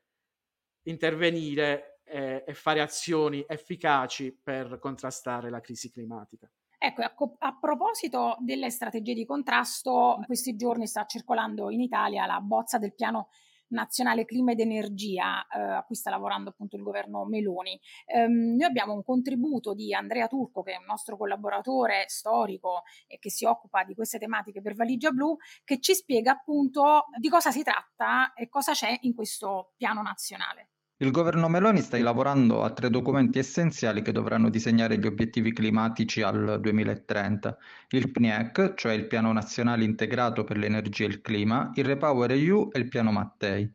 intervenire 0.83 1.99
eh, 2.03 2.43
e 2.45 2.53
fare 2.53 2.81
azioni 2.81 3.43
efficaci 3.47 4.37
per 4.41 4.79
contrastare 4.79 5.49
la 5.49 5.61
crisi 5.61 5.89
climatica. 5.91 6.49
Ecco, 6.77 7.03
a, 7.03 7.13
a, 7.47 7.57
proposito 7.59 8.37
delle 8.39 8.71
strategie 8.71 9.13
di 9.13 9.25
contrasto, 9.25 10.15
in 10.17 10.25
questi 10.25 10.55
giorni 10.55 10.87
sta 10.87 11.05
circolando 11.05 11.69
in 11.69 11.79
Italia 11.79 12.25
la 12.25 12.39
bozza 12.41 12.79
del 12.79 12.95
piano 12.95 13.29
nazionale 13.71 14.25
clima 14.25 14.51
ed 14.51 14.59
energia 14.59 15.45
eh, 15.47 15.59
a 15.59 15.83
cui 15.83 15.95
sta 15.95 16.09
lavorando 16.09 16.49
appunto 16.49 16.75
il 16.75 16.83
governo 16.83 17.25
Meloni. 17.25 17.79
Ehm, 18.05 18.55
noi 18.55 18.63
abbiamo 18.63 18.93
un 18.93 19.03
contributo 19.03 19.73
di 19.73 19.93
Andrea 19.93 20.27
Turco, 20.27 20.61
che 20.61 20.73
è 20.73 20.77
un 20.77 20.85
nostro 20.85 21.17
collaboratore 21.17 22.05
storico 22.07 22.83
e 23.07 23.19
che 23.19 23.29
si 23.29 23.45
occupa 23.45 23.83
di 23.83 23.93
queste 23.93 24.19
tematiche 24.19 24.61
per 24.61 24.75
Valigia 24.75 25.11
Blu, 25.11 25.35
che 25.63 25.79
ci 25.79 25.93
spiega 25.93 26.31
appunto 26.31 27.05
di 27.19 27.29
cosa 27.29 27.51
si 27.51 27.63
tratta 27.63 28.33
e 28.33 28.49
cosa 28.49 28.73
c'è 28.73 28.97
in 29.01 29.13
questo 29.13 29.73
piano 29.75 30.01
nazionale. 30.01 30.70
Il 31.01 31.09
governo 31.09 31.49
Meloni 31.49 31.81
sta 31.81 31.97
lavorando 31.99 32.61
a 32.61 32.69
tre 32.69 32.91
documenti 32.91 33.39
essenziali 33.39 34.03
che 34.03 34.11
dovranno 34.11 34.51
disegnare 34.51 34.99
gli 34.99 35.07
obiettivi 35.07 35.51
climatici 35.51 36.21
al 36.21 36.59
2030. 36.61 37.57
Il 37.89 38.11
PNIEC, 38.11 38.75
cioè 38.75 38.93
il 38.93 39.07
Piano 39.07 39.33
Nazionale 39.33 39.83
Integrato 39.83 40.43
per 40.43 40.57
l'Energia 40.57 41.05
e 41.05 41.07
il 41.07 41.21
Clima, 41.21 41.71
il 41.73 41.85
Repower 41.85 42.29
EU 42.29 42.69
e 42.71 42.77
il 42.77 42.87
Piano 42.87 43.11
Mattei. 43.11 43.73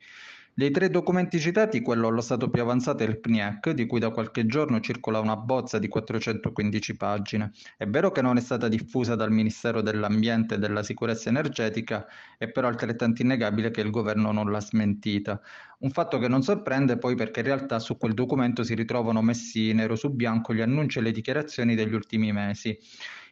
Dei 0.59 0.71
tre 0.71 0.89
documenti 0.89 1.39
citati, 1.39 1.83
quello 1.83 2.09
allo 2.09 2.23
stato 2.23 2.49
più 2.49 2.63
avanzato 2.63 3.03
è 3.03 3.07
il 3.07 3.21
PNIEC, 3.21 3.73
di 3.73 3.85
cui 3.85 4.01
da 4.01 4.09
qualche 4.09 4.47
giorno 4.47 4.81
circola 4.81 5.21
una 5.21 5.37
bozza 5.37 5.79
di 5.79 5.87
415 5.87 6.97
pagine. 6.97 7.53
È 7.77 7.85
vero 7.85 8.11
che 8.11 8.23
non 8.23 8.39
è 8.39 8.41
stata 8.41 8.67
diffusa 8.67 9.15
dal 9.17 9.31
Ministero 9.31 9.83
dell'Ambiente 9.83 10.55
e 10.55 10.59
della 10.59 10.83
Sicurezza 10.83 11.29
Energetica, 11.29 12.07
è 12.39 12.49
però 12.49 12.69
altrettanto 12.69 13.21
innegabile 13.21 13.71
che 13.71 13.83
il 13.83 13.91
governo 13.91 14.33
non 14.33 14.51
l'ha 14.51 14.63
smentita. 14.63 15.39
Un 15.81 15.91
fatto 15.91 16.17
che 16.17 16.27
non 16.27 16.41
sorprende 16.41 16.97
poi 16.97 17.17
perché 17.17 17.41
in 17.41 17.47
realtà 17.47 17.79
su 17.79 17.99
quel 17.99 18.15
documento 18.15 18.63
si 18.63 18.75
ritrovano 18.75 19.21
messi 19.21 19.75
nero 19.75 19.95
su 19.95 20.11
bianco 20.11 20.55
gli 20.55 20.63
annunci 20.63 21.01
e 21.01 21.03
le 21.03 21.13
dichiarazioni 21.13 21.75
degli 21.75 21.93
ultimi 21.93 22.33
mesi. 22.33 22.79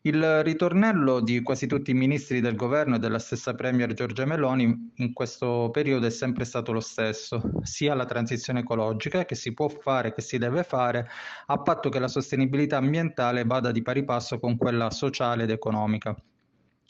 Il 0.06 0.42
ritornello 0.42 1.20
di 1.20 1.40
quasi 1.40 1.66
tutti 1.66 1.90
i 1.90 1.94
ministri 1.94 2.40
del 2.40 2.56
governo 2.56 2.96
e 2.96 2.98
della 2.98 3.18
stessa 3.18 3.54
Premier 3.54 3.94
Giorgia 3.94 4.26
Meloni 4.26 4.92
in 4.96 5.12
questo 5.14 5.70
periodo 5.72 6.06
è 6.06 6.10
sempre 6.10 6.44
stato 6.44 6.72
lo 6.72 6.80
stesso, 6.80 7.40
sia 7.62 7.94
la 7.94 8.04
transizione 8.04 8.60
ecologica 8.60 9.24
che 9.24 9.34
si 9.34 9.54
può 9.54 9.68
fare, 9.68 10.12
che 10.12 10.20
si 10.20 10.36
deve 10.36 10.62
fare, 10.62 11.08
a 11.46 11.58
patto 11.62 11.88
che 11.88 11.98
la 11.98 12.08
sostenibilità 12.08 12.76
ambientale 12.76 13.44
vada 13.44 13.72
di 13.72 13.80
pari 13.80 14.04
passo 14.04 14.38
con 14.38 14.58
quella 14.58 14.90
sociale 14.90 15.44
ed 15.44 15.50
economica. 15.50 16.14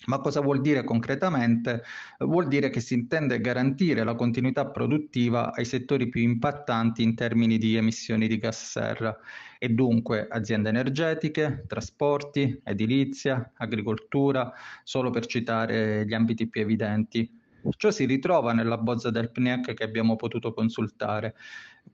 Ma 0.06 0.18
cosa 0.18 0.40
vuol 0.40 0.60
dire 0.60 0.84
concretamente? 0.84 1.82
Vuol 2.18 2.48
dire 2.48 2.68
che 2.70 2.80
si 2.80 2.94
intende 2.94 3.40
garantire 3.40 4.04
la 4.04 4.14
continuità 4.14 4.66
produttiva 4.66 5.54
ai 5.54 5.64
settori 5.64 6.08
più 6.08 6.20
impattanti 6.20 7.02
in 7.02 7.14
termini 7.14 7.58
di 7.58 7.76
emissioni 7.76 8.28
di 8.28 8.38
gas 8.38 8.70
serra 8.70 9.16
e 9.58 9.68
dunque 9.70 10.26
aziende 10.28 10.68
energetiche, 10.68 11.64
trasporti, 11.66 12.60
edilizia, 12.64 13.52
agricoltura, 13.56 14.52
solo 14.82 15.10
per 15.10 15.24
citare 15.26 16.04
gli 16.06 16.12
ambiti 16.12 16.48
più 16.48 16.60
evidenti. 16.60 17.40
Ciò 17.76 17.90
si 17.90 18.04
ritrova 18.04 18.52
nella 18.52 18.76
bozza 18.76 19.10
del 19.10 19.30
PNIEC 19.30 19.72
che 19.72 19.84
abbiamo 19.84 20.16
potuto 20.16 20.52
consultare. 20.52 21.34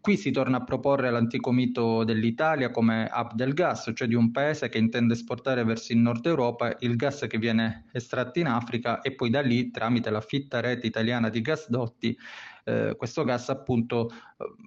Qui 0.00 0.16
si 0.16 0.30
torna 0.30 0.56
a 0.56 0.64
proporre 0.64 1.10
l'antico 1.10 1.52
mito 1.52 2.04
dell'Italia 2.04 2.70
come 2.70 3.10
hub 3.12 3.34
del 3.34 3.52
gas, 3.52 3.92
cioè 3.94 4.08
di 4.08 4.14
un 4.14 4.30
paese 4.30 4.70
che 4.70 4.78
intende 4.78 5.12
esportare 5.12 5.62
verso 5.62 5.92
il 5.92 5.98
nord 5.98 6.24
Europa 6.24 6.74
il 6.80 6.96
gas 6.96 7.26
che 7.28 7.36
viene 7.36 7.84
estratto 7.92 8.38
in 8.38 8.46
Africa 8.46 9.02
e 9.02 9.14
poi 9.14 9.28
da 9.28 9.42
lì, 9.42 9.70
tramite 9.70 10.08
la 10.08 10.22
fitta 10.22 10.60
rete 10.60 10.86
italiana 10.86 11.28
di 11.28 11.42
gasdotti, 11.42 12.16
eh, 12.64 12.94
questo 12.96 13.24
gas 13.24 13.50
appunto 13.50 14.10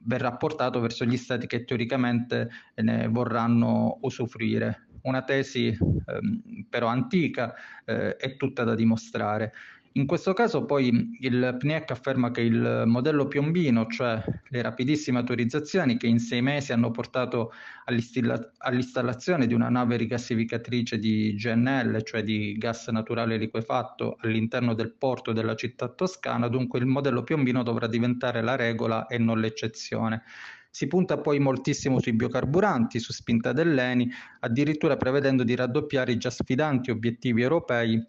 verrà 0.03 0.33
portato 0.33 0.79
verso 0.79 1.03
gli 1.03 1.17
stati 1.17 1.47
che 1.47 1.63
teoricamente 1.63 2.49
ne 2.75 3.07
vorranno 3.07 3.97
usufruire. 4.01 4.87
Una 5.01 5.23
tesi 5.23 5.67
ehm, 5.67 6.65
però 6.69 6.87
antica 6.87 7.55
eh, 7.85 8.15
e 8.19 8.37
tutta 8.37 8.63
da 8.63 8.75
dimostrare. 8.75 9.51
In 9.95 10.07
questo 10.07 10.33
caso 10.33 10.65
poi 10.65 11.17
il 11.19 11.55
PNIEC 11.59 11.91
afferma 11.91 12.31
che 12.31 12.41
il 12.41 12.83
modello 12.87 13.27
piombino, 13.27 13.85
cioè 13.85 14.23
le 14.49 14.61
rapidissime 14.63 15.19
autorizzazioni 15.19 15.97
che 15.97 16.07
in 16.07 16.17
sei 16.17 16.41
mesi 16.41 16.73
hanno 16.73 16.89
portato 16.89 17.51
all'installazione 17.85 19.45
di 19.45 19.53
una 19.53 19.69
nave 19.69 19.97
rigassificatrice 19.97 20.97
di 20.97 21.35
GNL, 21.35 22.01
cioè 22.01 22.23
di 22.23 22.57
gas 22.57 22.87
naturale 22.87 23.37
liquefatto, 23.37 24.17
all'interno 24.21 24.73
del 24.73 24.93
porto 24.93 25.31
della 25.31 25.53
città 25.53 25.87
toscana, 25.89 26.47
dunque 26.47 26.79
il 26.79 26.87
modello 26.87 27.21
piombino 27.21 27.61
dovrà 27.61 27.85
diventare 27.85 28.41
la 28.41 28.55
regola 28.55 29.05
e 29.05 29.19
non 29.19 29.39
l'eccezione. 29.39 30.23
Si 30.71 30.87
punta 30.87 31.19
poi 31.19 31.37
moltissimo 31.37 31.99
sui 31.99 32.13
biocarburanti, 32.13 32.97
su 32.97 33.13
spinta 33.13 33.53
dell'ENI, 33.53 34.09
addirittura 34.39 34.97
prevedendo 34.97 35.43
di 35.43 35.53
raddoppiare 35.53 36.13
i 36.13 36.17
già 36.17 36.31
sfidanti 36.31 36.89
obiettivi 36.89 37.43
europei 37.43 38.03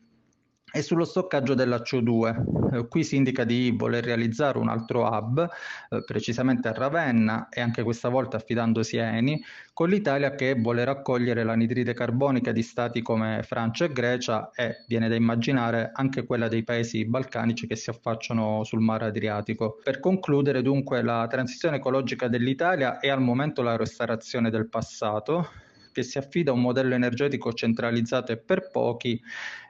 e 0.74 0.82
sullo 0.82 1.04
stoccaggio 1.04 1.54
della 1.54 1.76
CO2. 1.76 2.74
Eh, 2.74 2.88
qui 2.88 3.04
si 3.04 3.14
indica 3.14 3.44
di 3.44 3.72
voler 3.76 4.02
realizzare 4.02 4.58
un 4.58 4.68
altro 4.68 5.06
hub, 5.06 5.48
eh, 5.88 6.02
precisamente 6.04 6.66
a 6.66 6.72
Ravenna 6.72 7.48
e 7.48 7.60
anche 7.60 7.84
questa 7.84 8.08
volta 8.08 8.38
affidandosi 8.38 8.98
a 8.98 9.04
Eni, 9.04 9.40
con 9.72 9.88
l'Italia 9.88 10.34
che 10.34 10.54
vuole 10.54 10.82
raccogliere 10.82 11.44
l'anidride 11.44 11.94
carbonica 11.94 12.50
di 12.50 12.62
stati 12.62 13.02
come 13.02 13.42
Francia 13.44 13.84
e 13.84 13.92
Grecia 13.92 14.50
e, 14.52 14.84
viene 14.88 15.08
da 15.08 15.14
immaginare, 15.14 15.92
anche 15.94 16.26
quella 16.26 16.48
dei 16.48 16.64
paesi 16.64 17.04
balcanici 17.04 17.68
che 17.68 17.76
si 17.76 17.90
affacciano 17.90 18.64
sul 18.64 18.80
mare 18.80 19.04
Adriatico. 19.04 19.78
Per 19.80 20.00
concludere, 20.00 20.60
dunque, 20.60 21.02
la 21.02 21.26
transizione 21.28 21.76
ecologica 21.76 22.26
dell'Italia 22.26 22.98
è 22.98 23.08
al 23.08 23.20
momento 23.20 23.62
la 23.62 23.76
restaurazione 23.76 24.50
del 24.50 24.68
passato, 24.68 25.50
che 25.94 26.02
si 26.02 26.18
affida 26.18 26.50
a 26.50 26.54
un 26.54 26.60
modello 26.60 26.94
energetico 26.94 27.52
centralizzato 27.52 28.32
e 28.32 28.36
per 28.36 28.68
pochi 28.70 29.18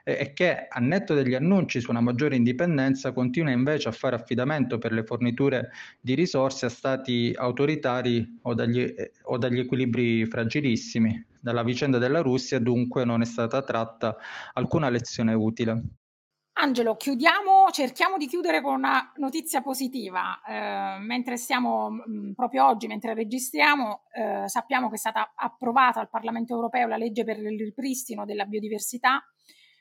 e 0.03 0.33
che, 0.33 0.67
a 0.67 0.79
netto 0.79 1.13
degli 1.13 1.35
annunci 1.35 1.79
su 1.79 1.91
una 1.91 2.01
maggiore 2.01 2.35
indipendenza, 2.35 3.11
continua 3.11 3.51
invece 3.51 3.89
a 3.89 3.91
fare 3.91 4.15
affidamento 4.15 4.77
per 4.77 4.91
le 4.91 5.03
forniture 5.03 5.69
di 6.01 6.15
risorse 6.15 6.65
a 6.65 6.69
stati 6.69 7.31
autoritari 7.35 8.39
o 8.41 8.53
dagli, 8.53 8.81
eh, 8.81 9.11
o 9.23 9.37
dagli 9.37 9.59
equilibri 9.59 10.25
fragilissimi. 10.25 11.25
Dalla 11.39 11.63
vicenda 11.63 11.99
della 11.99 12.21
Russia 12.21 12.59
dunque 12.59 13.05
non 13.05 13.21
è 13.21 13.25
stata 13.25 13.61
tratta 13.61 14.17
alcuna 14.53 14.89
lezione 14.89 15.33
utile. 15.33 15.83
Angelo, 16.57 16.95
chiudiamo, 16.95 17.69
cerchiamo 17.71 18.15
di 18.15 18.27
chiudere 18.27 18.61
con 18.61 18.75
una 18.75 19.11
notizia 19.17 19.61
positiva. 19.61 20.41
Eh, 20.47 20.99
mentre 20.99 21.35
stiamo 21.35 21.89
mh, 21.89 22.03
mm, 22.09 22.31
proprio 22.31 22.65
oggi, 22.65 22.87
mentre 22.87 23.13
registriamo, 23.13 24.03
eh, 24.13 24.47
sappiamo 24.47 24.87
che 24.87 24.95
è 24.95 24.97
stata 24.97 25.33
approvata 25.35 25.99
al 25.99 26.09
Parlamento 26.09 26.53
europeo 26.53 26.87
la 26.87 26.95
legge 26.95 27.25
per 27.25 27.39
il 27.39 27.59
ripristino 27.59 28.23
della 28.23 28.45
biodiversità. 28.45 29.21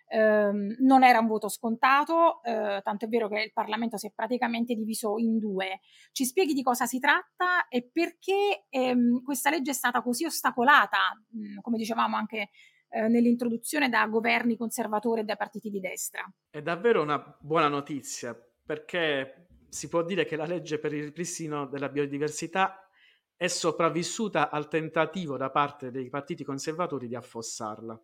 Eh, 0.08 0.50
non 0.80 1.04
era 1.04 1.20
un 1.20 1.28
voto 1.28 1.48
scontato, 1.48 2.42
eh, 2.42 2.80
tanto 2.82 3.04
è 3.04 3.08
vero 3.08 3.28
che 3.28 3.40
il 3.40 3.52
Parlamento 3.52 3.96
si 3.96 4.08
è 4.08 4.12
praticamente 4.12 4.74
diviso 4.74 5.16
in 5.16 5.38
due. 5.38 5.80
Ci 6.10 6.24
spieghi 6.24 6.54
di 6.54 6.62
cosa 6.62 6.86
si 6.86 6.98
tratta 6.98 7.68
e 7.68 7.88
perché 7.90 8.66
ehm, 8.68 9.22
questa 9.22 9.48
legge 9.48 9.70
è 9.70 9.74
stata 9.74 10.02
così 10.02 10.24
ostacolata, 10.24 10.98
mh, 11.30 11.60
come 11.60 11.76
dicevamo 11.78 12.16
anche 12.16 12.50
eh, 12.94 13.08
nell'introduzione 13.08 13.88
da 13.88 14.06
governi 14.06 14.56
conservatori 14.56 15.22
e 15.22 15.24
da 15.24 15.34
partiti 15.34 15.68
di 15.68 15.80
destra. 15.80 16.22
È 16.48 16.62
davvero 16.62 17.02
una 17.02 17.36
buona 17.40 17.66
notizia 17.66 18.38
perché 18.64 19.48
si 19.68 19.88
può 19.88 20.04
dire 20.04 20.24
che 20.24 20.36
la 20.36 20.46
legge 20.46 20.78
per 20.78 20.92
il 20.92 21.02
ripristino 21.02 21.66
della 21.66 21.88
biodiversità 21.88 22.88
è 23.36 23.48
sopravvissuta 23.48 24.48
al 24.48 24.68
tentativo 24.68 25.36
da 25.36 25.50
parte 25.50 25.90
dei 25.90 26.08
partiti 26.08 26.44
conservatori 26.44 27.08
di 27.08 27.16
affossarla. 27.16 28.00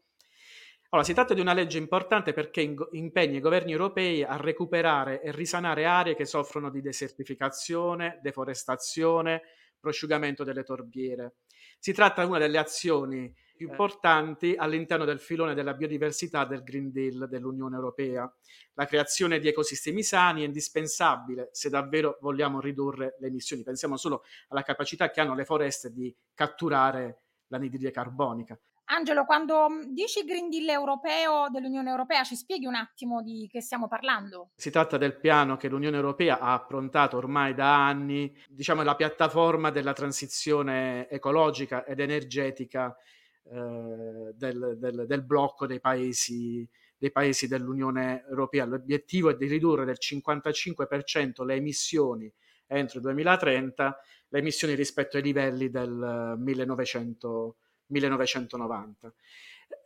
Allora, 0.93 1.07
si 1.07 1.15
tratta 1.15 1.35
di 1.35 1.41
una 1.41 1.53
legge 1.53 1.79
importante 1.79 2.33
perché 2.33 2.75
impegna 2.91 3.37
i 3.37 3.41
governi 3.41 3.71
europei 3.71 4.25
a 4.25 4.37
recuperare 4.37 5.23
e 5.23 5.31
risanare 5.31 5.85
aree 5.85 6.17
che 6.17 6.25
soffrono 6.25 6.69
di 6.69 6.81
desertificazione, 6.81 8.19
deforestazione, 8.21 9.43
prosciugamento 9.79 10.43
delle 10.43 10.65
torbiere. 10.65 11.37
Si 11.79 11.93
tratta 11.93 12.23
di 12.23 12.29
una 12.29 12.41
delle 12.41 12.59
azioni 12.59 13.33
importanti 13.65 14.55
all'interno 14.57 15.05
del 15.05 15.19
filone 15.19 15.55
della 15.55 15.75
biodiversità 15.75 16.45
del 16.45 16.63
Green 16.63 16.91
Deal 16.91 17.29
dell'Unione 17.29 17.77
Europea. 17.77 18.33
La 18.75 18.87
creazione 18.87 19.39
di 19.39 19.49
ecosistemi 19.49 20.03
sani 20.03 20.43
è 20.43 20.47
indispensabile 20.47 21.51
se 21.53 21.69
davvero 21.69 22.19
vogliamo 22.21 22.61
ridurre 22.61 23.17
le 23.19 23.27
emissioni. 23.29 23.63
Pensiamo 23.63 23.97
solo 23.97 24.25
alla 24.49 24.63
capacità 24.63 25.11
che 25.11 25.21
hanno 25.21 25.35
le 25.35 25.45
foreste 25.45 25.93
di 25.93 26.15
catturare 26.35 27.23
l'anidride 27.49 27.91
carbonica. 27.91 28.59
Angelo, 28.93 29.25
quando 29.25 29.69
dici 29.93 30.25
Green 30.25 30.51
Deal 30.51 30.69
europeo 30.69 31.49
dell'Unione 31.49 31.91
Europea, 31.91 32.25
ci 32.25 32.35
spieghi 32.35 32.67
un 32.67 32.75
attimo 32.75 33.23
di 33.23 33.47
che 33.49 33.61
stiamo 33.61 33.87
parlando? 33.87 34.51
Si 34.57 34.71
tratta 34.71 34.97
del 34.97 35.17
piano 35.17 35.57
che 35.57 35.69
l'Unione 35.69 35.95
Europea 35.95 36.41
ha 36.41 36.53
approntato 36.55 37.17
ormai 37.17 37.55
da 37.55 37.87
anni, 37.87 38.37
diciamo 38.49 38.83
la 38.83 38.97
piattaforma 38.97 39.71
della 39.71 39.93
transizione 39.93 41.09
ecologica 41.09 41.85
ed 41.85 42.01
energetica 42.01 42.97
eh, 43.51 44.33
del, 44.35 44.77
del, 44.79 45.05
del, 45.07 45.23
blocco 45.23 45.67
dei 45.67 45.81
paesi, 45.81 46.69
dei 46.97 47.11
paesi 47.11 47.49
dell'Unione 47.49 48.25
Europea. 48.29 48.65
L'obiettivo 48.65 49.31
è 49.31 49.37
di 49.37 49.47
ridurre 49.47 49.85
del 49.85 49.99
55% 50.01 51.45
le 51.45 51.55
emissioni 51.55 52.33
entro 52.67 52.99
il 52.99 53.05
2030, 53.05 53.99
le 54.29 54.39
emissioni 54.39 54.75
rispetto 54.75 55.17
ai 55.17 55.25
livelli 55.25 55.71
del 55.71 56.37
1900 56.39 57.57
1990. 57.91 59.13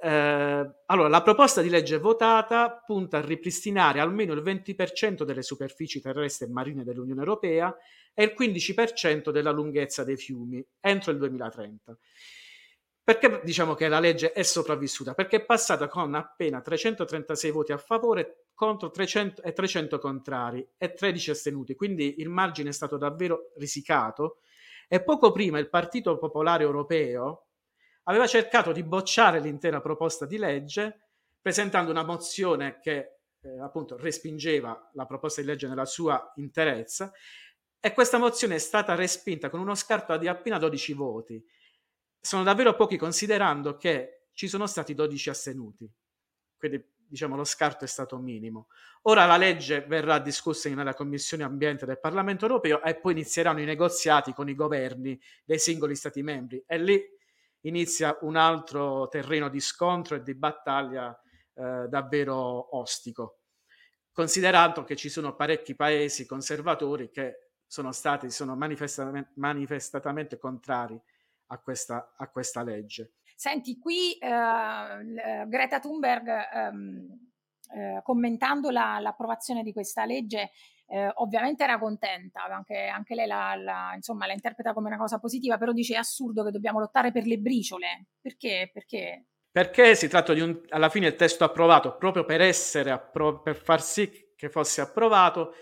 Eh, 0.01 0.71
allora, 0.87 1.09
la 1.09 1.23
proposta 1.23 1.61
di 1.61 1.69
legge 1.69 1.99
votata 1.99 2.83
punta 2.85 3.19
a 3.19 3.25
ripristinare 3.25 4.01
almeno 4.01 4.33
il 4.33 4.43
20% 4.43 5.25
delle 5.25 5.43
superfici 5.43 6.01
terrestri 6.01 6.47
e 6.47 6.51
marine 6.51 6.85
dell'Unione 6.85 7.21
Europea 7.21 7.75
e 8.15 8.25
il 8.25 8.35
15% 8.39 9.31
della 9.31 9.51
lunghezza 9.51 10.05
dei 10.05 10.17
fiumi 10.17 10.65
entro 10.81 11.11
il 11.11 11.19
2030. 11.19 11.97
Perché 13.05 13.43
diciamo 13.45 13.75
che 13.75 13.87
la 13.89 14.01
legge 14.01 14.33
è 14.33 14.43
sopravvissuta? 14.43 15.13
Perché 15.13 15.37
è 15.37 15.45
passata 15.45 15.89
con 15.89 16.15
appena 16.15 16.63
336 16.63 17.51
voti 17.51 17.73
a 17.73 17.77
favore 17.77 18.47
contro 18.55 18.91
300 18.91 19.43
e 19.43 19.53
300 19.53 19.99
contrari 19.99 20.67
e 20.79 20.95
13 20.95 21.31
astenuti, 21.31 21.75
quindi 21.75 22.21
il 22.21 22.31
margine 22.31 22.71
è 22.71 22.73
stato 22.73 22.97
davvero 22.97 23.53
risicato 23.57 24.39
e 24.89 25.03
poco 25.03 25.33
prima 25.33 25.59
il 25.59 25.69
Partito 25.69 26.17
Popolare 26.17 26.63
Europeo 26.63 27.49
aveva 28.05 28.27
cercato 28.27 28.73
di 28.73 28.83
bocciare 28.83 29.39
l'intera 29.39 29.83
proposta 29.83 30.25
di 30.25 30.39
legge 30.39 31.09
presentando 31.43 31.91
una 31.91 32.05
mozione 32.05 32.79
che 32.81 33.19
eh, 33.43 33.61
appunto 33.61 33.99
respingeva 33.99 34.91
la 34.95 35.05
proposta 35.05 35.43
di 35.43 35.47
legge 35.47 35.69
nella 35.69 35.85
sua 35.85 36.33
interezza 36.37 37.13
e 37.79 37.93
questa 37.93 38.17
mozione 38.17 38.55
è 38.55 38.59
stata 38.59 38.95
respinta 38.95 39.51
con 39.51 39.61
uno 39.61 39.75
scarto 39.75 40.17
di 40.17 40.27
appena 40.27 40.57
12 40.57 40.95
voti. 40.95 41.45
Sono 42.27 42.43
davvero 42.43 42.75
pochi 42.75 42.97
considerando 42.97 43.77
che 43.77 44.29
ci 44.33 44.49
sono 44.49 44.67
stati 44.67 44.95
12 44.95 45.29
astenuti. 45.29 45.87
Quindi 46.57 46.83
diciamo 46.97 47.37
lo 47.37 47.45
scarto 47.45 47.85
è 47.85 47.87
stato 47.87 48.17
minimo. 48.17 48.69
Ora 49.03 49.27
la 49.27 49.37
legge 49.37 49.85
verrà 49.87 50.19
discussa 50.21 50.71
nella 50.71 50.95
Commissione 50.95 51.43
Ambiente 51.45 51.85
del 51.85 52.01
Parlamento 52.01 52.47
europeo 52.47 52.83
e 52.83 52.95
poi 52.97 53.13
inizieranno 53.13 53.61
i 53.61 53.67
negoziati 53.67 54.33
con 54.33 54.49
i 54.49 54.55
governi 54.55 55.21
dei 55.45 55.59
singoli 55.59 55.95
Stati 55.95 56.23
membri 56.23 56.65
e 56.67 56.79
lì 56.79 56.99
inizia 57.61 58.17
un 58.23 58.37
altro 58.37 59.07
terreno 59.09 59.51
di 59.51 59.61
scontro 59.61 60.17
e 60.17 60.23
di 60.23 60.35
battaglia 60.35 61.15
eh, 61.53 61.89
davvero 61.91 62.75
ostico, 62.79 63.41
considerato 64.11 64.83
che 64.83 64.97
ci 64.97 65.11
sono 65.11 65.35
parecchi 65.37 65.75
paesi 65.75 66.25
conservatori 66.25 67.11
che 67.11 67.51
sono 67.67 67.93
stati 67.93 68.31
sono 68.31 68.57
manifestatamente, 68.57 69.33
manifestatamente 69.35 70.39
contrari 70.39 70.99
a 71.47 71.59
questa, 71.59 72.15
a 72.17 72.29
questa 72.29 72.63
legge. 72.63 73.13
Senti, 73.37 73.79
qui 73.79 74.13
eh, 74.15 75.47
Greta 75.47 75.81
Thunberg, 75.81 76.29
ehm, 76.53 77.31
eh, 77.75 78.01
commentando 78.03 78.71
la, 78.71 78.99
l'approvazione 79.01 79.63
di 79.63 79.73
questa 79.73 80.05
legge, 80.05 80.51
eh, 80.87 81.11
ovviamente 81.17 81.65
era 81.65 81.79
contenta, 81.79 82.45
anche, 82.45 82.87
anche 82.87 83.15
lei 83.15 83.27
la, 83.27 83.55
la, 83.57 83.93
insomma, 83.95 84.27
la, 84.27 84.33
interpreta 84.33 84.73
come 84.73 84.89
una 84.89 84.99
cosa 84.99 85.19
positiva, 85.19 85.59
però 85.59 85.73
dice 85.73 85.95
è 85.95 85.99
assurdo 85.99 86.45
che 86.45 86.51
dobbiamo 86.51 86.79
lottare 86.79 87.11
per 87.11 87.27
le 87.27 87.39
briciole. 87.39 88.07
Perché? 88.21 88.71
Perché? 88.73 89.27
Perché 89.51 89.95
si 89.95 90.09
tratta 90.09 90.35
di 90.35 90.41
un, 90.41 90.61
alla 90.71 90.89
fine 90.89 91.07
il 91.07 91.17
testo 91.17 91.45
approvato, 91.45 91.97
proprio 91.97 92.25
per 92.25 92.41
essere, 92.41 92.91
appro- 92.91 93.41
per 93.41 93.57
far 93.57 93.83
sì 93.83 94.33
che 94.37 94.51
fosse 94.51 94.81
approvato, 94.81 95.55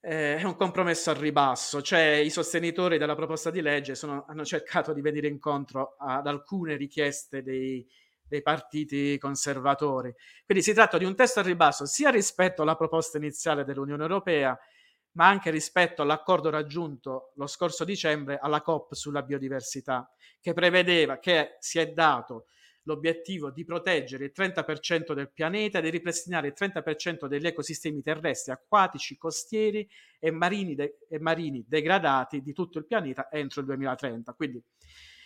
eh, 0.00 0.36
è 0.36 0.42
un 0.44 0.56
compromesso 0.56 1.10
al 1.10 1.16
ribasso, 1.16 1.82
cioè 1.82 2.14
i 2.14 2.30
sostenitori 2.30 2.96
della 2.98 3.14
proposta 3.14 3.50
di 3.50 3.60
legge 3.60 3.94
sono, 3.94 4.24
hanno 4.26 4.44
cercato 4.44 4.92
di 4.92 5.00
venire 5.00 5.28
incontro 5.28 5.96
ad 5.98 6.26
alcune 6.26 6.76
richieste 6.76 7.42
dei, 7.42 7.86
dei 8.22 8.42
partiti 8.42 9.18
conservatori. 9.18 10.14
Quindi 10.46 10.64
si 10.64 10.72
tratta 10.72 10.96
di 10.96 11.04
un 11.04 11.14
testo 11.14 11.40
al 11.40 11.44
ribasso 11.44 11.84
sia 11.84 12.10
rispetto 12.10 12.62
alla 12.62 12.76
proposta 12.76 13.18
iniziale 13.18 13.64
dell'Unione 13.64 14.02
Europea, 14.02 14.58
ma 15.12 15.26
anche 15.26 15.50
rispetto 15.50 16.02
all'accordo 16.02 16.48
raggiunto 16.50 17.32
lo 17.34 17.46
scorso 17.46 17.84
dicembre 17.84 18.38
alla 18.38 18.62
COP 18.62 18.94
sulla 18.94 19.22
biodiversità, 19.22 20.10
che 20.40 20.54
prevedeva 20.54 21.18
che 21.18 21.56
si 21.58 21.78
è 21.78 21.88
dato 21.88 22.46
l'obiettivo 22.84 23.50
di 23.50 23.64
proteggere 23.64 24.24
il 24.24 24.32
30% 24.34 25.12
del 25.12 25.30
pianeta 25.32 25.78
e 25.78 25.82
di 25.82 25.90
ripristinare 25.90 26.48
il 26.48 26.54
30% 26.58 27.26
degli 27.26 27.46
ecosistemi 27.46 28.02
terrestri, 28.02 28.52
acquatici, 28.52 29.16
costieri 29.16 29.88
e 30.18 30.30
marini, 30.30 30.74
de- 30.74 30.98
e 31.08 31.18
marini 31.18 31.64
degradati 31.66 32.40
di 32.42 32.52
tutto 32.52 32.78
il 32.78 32.86
pianeta 32.86 33.30
entro 33.30 33.60
il 33.60 33.66
2030. 33.66 34.32
Quindi 34.34 34.62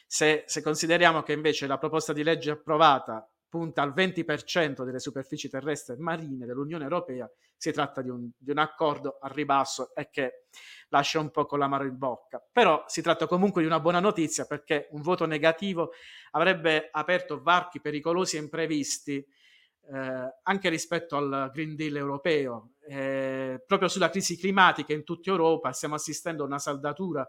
se, 0.06 0.44
se 0.46 0.62
consideriamo 0.62 1.22
che 1.22 1.32
invece 1.32 1.66
la 1.66 1.78
proposta 1.78 2.12
di 2.12 2.22
legge 2.22 2.50
approvata 2.50 3.28
punta 3.54 3.82
al 3.82 3.94
20% 3.94 4.82
delle 4.82 4.98
superfici 4.98 5.48
terrestri 5.48 5.94
e 5.94 5.98
marine 5.98 6.44
dell'Unione 6.44 6.82
Europea, 6.82 7.30
si 7.56 7.70
tratta 7.70 8.02
di 8.02 8.08
un, 8.08 8.28
di 8.36 8.50
un, 8.50 8.58
accordo 8.58 9.18
a 9.20 9.28
ribasso 9.28 9.94
e 9.94 10.10
che 10.10 10.46
lascia 10.88 11.20
un 11.20 11.30
po' 11.30 11.46
con 11.46 11.60
l'amaro 11.60 11.84
in 11.84 11.96
bocca. 11.96 12.44
Però 12.50 12.82
si 12.88 13.00
tratta 13.00 13.28
comunque 13.28 13.60
di 13.60 13.68
una 13.68 13.78
buona 13.78 14.00
notizia 14.00 14.44
perché 14.44 14.88
un 14.90 15.02
voto 15.02 15.24
negativo 15.24 15.92
avrebbe 16.32 16.88
aperto 16.90 17.40
varchi 17.40 17.80
pericolosi 17.80 18.36
e 18.36 18.40
imprevisti 18.40 19.18
eh, 19.18 20.34
anche 20.42 20.68
rispetto 20.68 21.16
al 21.16 21.52
Green 21.52 21.76
Deal 21.76 21.94
europeo. 21.94 22.72
Eh, 22.88 23.62
proprio 23.64 23.88
sulla 23.88 24.10
crisi 24.10 24.36
climatica 24.36 24.92
in 24.92 25.04
tutta 25.04 25.30
Europa 25.30 25.70
stiamo 25.70 25.94
assistendo 25.94 26.42
a 26.42 26.46
una 26.46 26.58
saldatura 26.58 27.24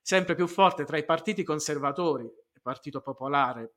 sempre 0.00 0.34
più 0.34 0.46
forte 0.46 0.86
tra 0.86 0.96
i 0.96 1.04
partiti 1.04 1.44
conservatori, 1.44 2.24
il 2.24 2.60
Partito 2.62 3.02
Popolare 3.02 3.74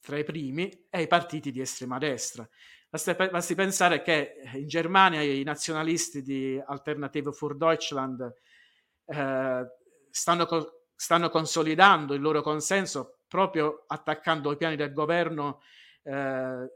tra 0.00 0.18
i 0.18 0.24
primi, 0.24 0.86
e 0.90 1.02
i 1.02 1.06
partiti 1.06 1.50
di 1.50 1.60
estrema 1.60 1.98
destra. 1.98 2.48
Basti, 2.88 3.54
pensare 3.54 4.02
che 4.02 4.34
in 4.54 4.66
Germania 4.66 5.22
i 5.22 5.44
nazionalisti 5.44 6.22
di 6.22 6.60
Alternative 6.64 7.30
für 7.30 7.54
Deutschland 7.56 8.34
eh, 9.04 9.66
stanno, 10.10 10.46
co- 10.46 10.86
stanno, 10.96 11.28
consolidando 11.28 12.14
il 12.14 12.20
loro 12.20 12.42
consenso 12.42 13.20
proprio 13.28 13.84
attaccando 13.86 14.50
i 14.50 14.56
piani 14.56 14.74
del 14.74 14.92
governo 14.92 15.62
eh, 16.02 16.68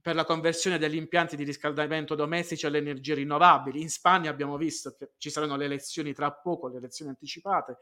per 0.00 0.14
la 0.14 0.24
conversione 0.24 0.76
degli 0.76 0.96
impianti 0.96 1.34
di 1.34 1.44
riscaldamento 1.44 2.14
domestici 2.14 2.66
alle 2.66 2.78
energie 2.78 3.14
rinnovabili. 3.14 3.80
In 3.80 3.88
Spagna 3.88 4.30
abbiamo 4.30 4.58
visto 4.58 4.94
che 4.96 5.12
ci 5.16 5.30
saranno 5.30 5.56
le 5.56 5.64
elezioni 5.64 6.12
tra 6.12 6.30
poco, 6.30 6.68
le 6.68 6.76
elezioni 6.76 7.10
anticipate, 7.10 7.78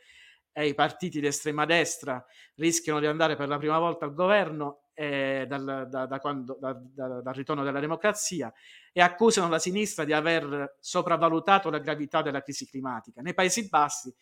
i 0.64 0.74
partiti 0.74 1.20
di 1.20 1.26
estrema 1.26 1.64
destra 1.64 2.24
rischiano 2.54 3.00
di 3.00 3.06
andare 3.06 3.36
per 3.36 3.48
la 3.48 3.58
prima 3.58 3.78
volta 3.78 4.04
al 4.04 4.14
governo 4.14 4.86
eh, 4.94 5.44
dal, 5.46 5.86
da, 5.90 6.06
da 6.06 6.18
quando, 6.20 6.56
da, 6.58 6.72
dal, 6.72 7.34
ritorno 7.34 7.62
della 7.62 7.80
democrazia 7.80 8.52
e 8.92 9.02
accusano 9.02 9.48
la 9.48 9.58
sinistra 9.58 10.04
di 10.04 10.14
aver 10.14 10.76
sopravvalutato 10.80 11.68
la 11.68 11.78
gravità 11.78 12.22
della 12.22 12.40
crisi 12.40 12.66
climatica. 12.66 13.20
Nei 13.20 13.34
Paesi 13.34 13.68
Bassi, 13.68 14.14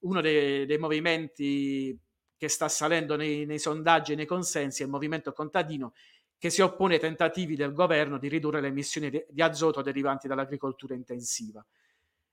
uno 0.00 0.20
dei, 0.20 0.66
dei 0.66 0.76
movimenti 0.76 1.98
che 2.36 2.48
sta 2.48 2.68
salendo 2.68 3.16
nei, 3.16 3.46
nei 3.46 3.58
sondaggi 3.58 4.12
e 4.12 4.16
nei 4.16 4.26
consensi 4.26 4.82
è 4.82 4.84
il 4.84 4.90
movimento 4.90 5.32
contadino 5.32 5.94
che 6.38 6.50
si 6.50 6.60
oppone 6.60 6.94
ai 6.94 7.00
tentativi 7.00 7.56
del 7.56 7.72
governo 7.72 8.16
di 8.16 8.28
ridurre 8.28 8.60
le 8.60 8.68
emissioni 8.68 9.10
di 9.10 9.42
azoto 9.42 9.82
derivanti 9.82 10.28
dall'agricoltura 10.28 10.94
intensiva. 10.94 11.64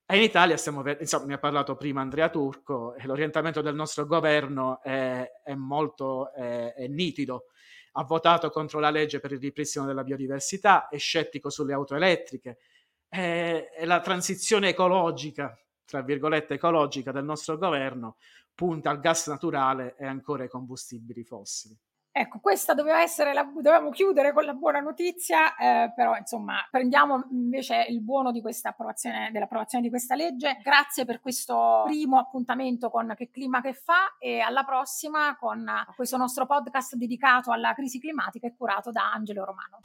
E 0.08 0.18
in 0.18 0.22
Italia 0.22 0.56
stiamo 0.56 0.84
vedendo, 0.84 1.02
insomma, 1.02 1.26
ne 1.26 1.34
ha 1.34 1.39
parlato 1.39 1.76
prima 1.76 2.00
Andrea 2.02 2.30
Turco, 2.30 2.94
e 2.94 3.08
l'orientamento 3.08 3.62
del 3.62 3.74
nostro 3.74 4.06
governo 4.06 4.80
è, 4.84 5.28
è 5.44 5.56
molto 5.56 6.32
è, 6.32 6.74
è 6.76 6.88
nitido. 6.88 7.46
Ha 7.94 8.04
votato 8.04 8.52
contro 8.52 8.80
la 8.80 8.91
legge 8.91 9.20
per 9.20 9.32
il 9.32 9.39
ripristino 9.39 9.86
della 9.86 10.04
biodiversità, 10.04 10.89
è 10.89 10.98
scettico 11.00 11.50
sulle 11.50 11.74
auto 11.74 11.96
elettriche, 11.96 12.60
è, 13.08 13.72
è 13.76 13.86
la 13.86 14.00
transizione 14.00 14.70
ecologica, 14.70 15.58
tra 15.84 16.02
virgolette 16.02 16.54
ecologica 16.56 17.12
del 17.12 17.24
nostro 17.24 17.58
governo, 17.58 18.18
punta 18.54 18.91
al 18.91 19.00
gas 19.00 19.26
naturale 19.28 19.96
e 19.98 20.06
ancora 20.06 20.44
ai 20.44 20.50
combustibili 20.50 21.24
fossili. 21.24 21.76
Ecco, 22.17 22.39
questa 22.39 22.73
doveva 22.73 23.01
essere 23.01 23.34
la, 23.34 23.43
dovevamo 23.43 23.89
chiudere 23.89 24.32
con 24.32 24.45
la 24.45 24.54
buona 24.54 24.80
notizia, 24.80 25.54
eh, 25.58 25.91
però 25.93 26.15
insomma 26.15 26.65
prendiamo 26.71 27.28
invece 27.32 27.88
il 27.89 28.01
buono 28.01 28.32
di 28.32 28.39
questa 28.39 28.69
approvazione, 28.69 29.32
dell'approvazione 29.34 29.84
di 29.84 29.89
questa 29.89 30.15
legge. 30.15 30.60
Grazie 30.63 31.04
per 31.04 31.19
questo 31.19 31.84
primo 31.84 32.17
appuntamento 32.17 32.89
con 32.89 33.13
Che 33.17 33.30
Clima 33.30 33.60
che 33.60 33.73
fa 33.73 34.15
e 34.17 34.39
alla 34.39 34.63
prossima 34.63 35.36
con 35.38 35.69
questo 35.93 36.15
nostro 36.15 36.45
podcast 36.45 36.95
dedicato 36.95 37.51
alla 37.51 37.73
crisi 37.73 37.99
climatica 37.99 38.47
e 38.47 38.56
curato 38.56 38.91
da 38.91 39.12
Angelo 39.12 39.43
Romano. 39.43 39.82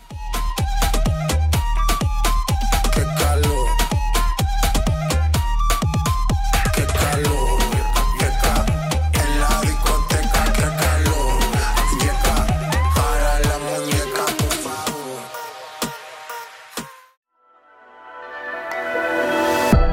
Che 2.93 3.03
calor. 3.19 3.70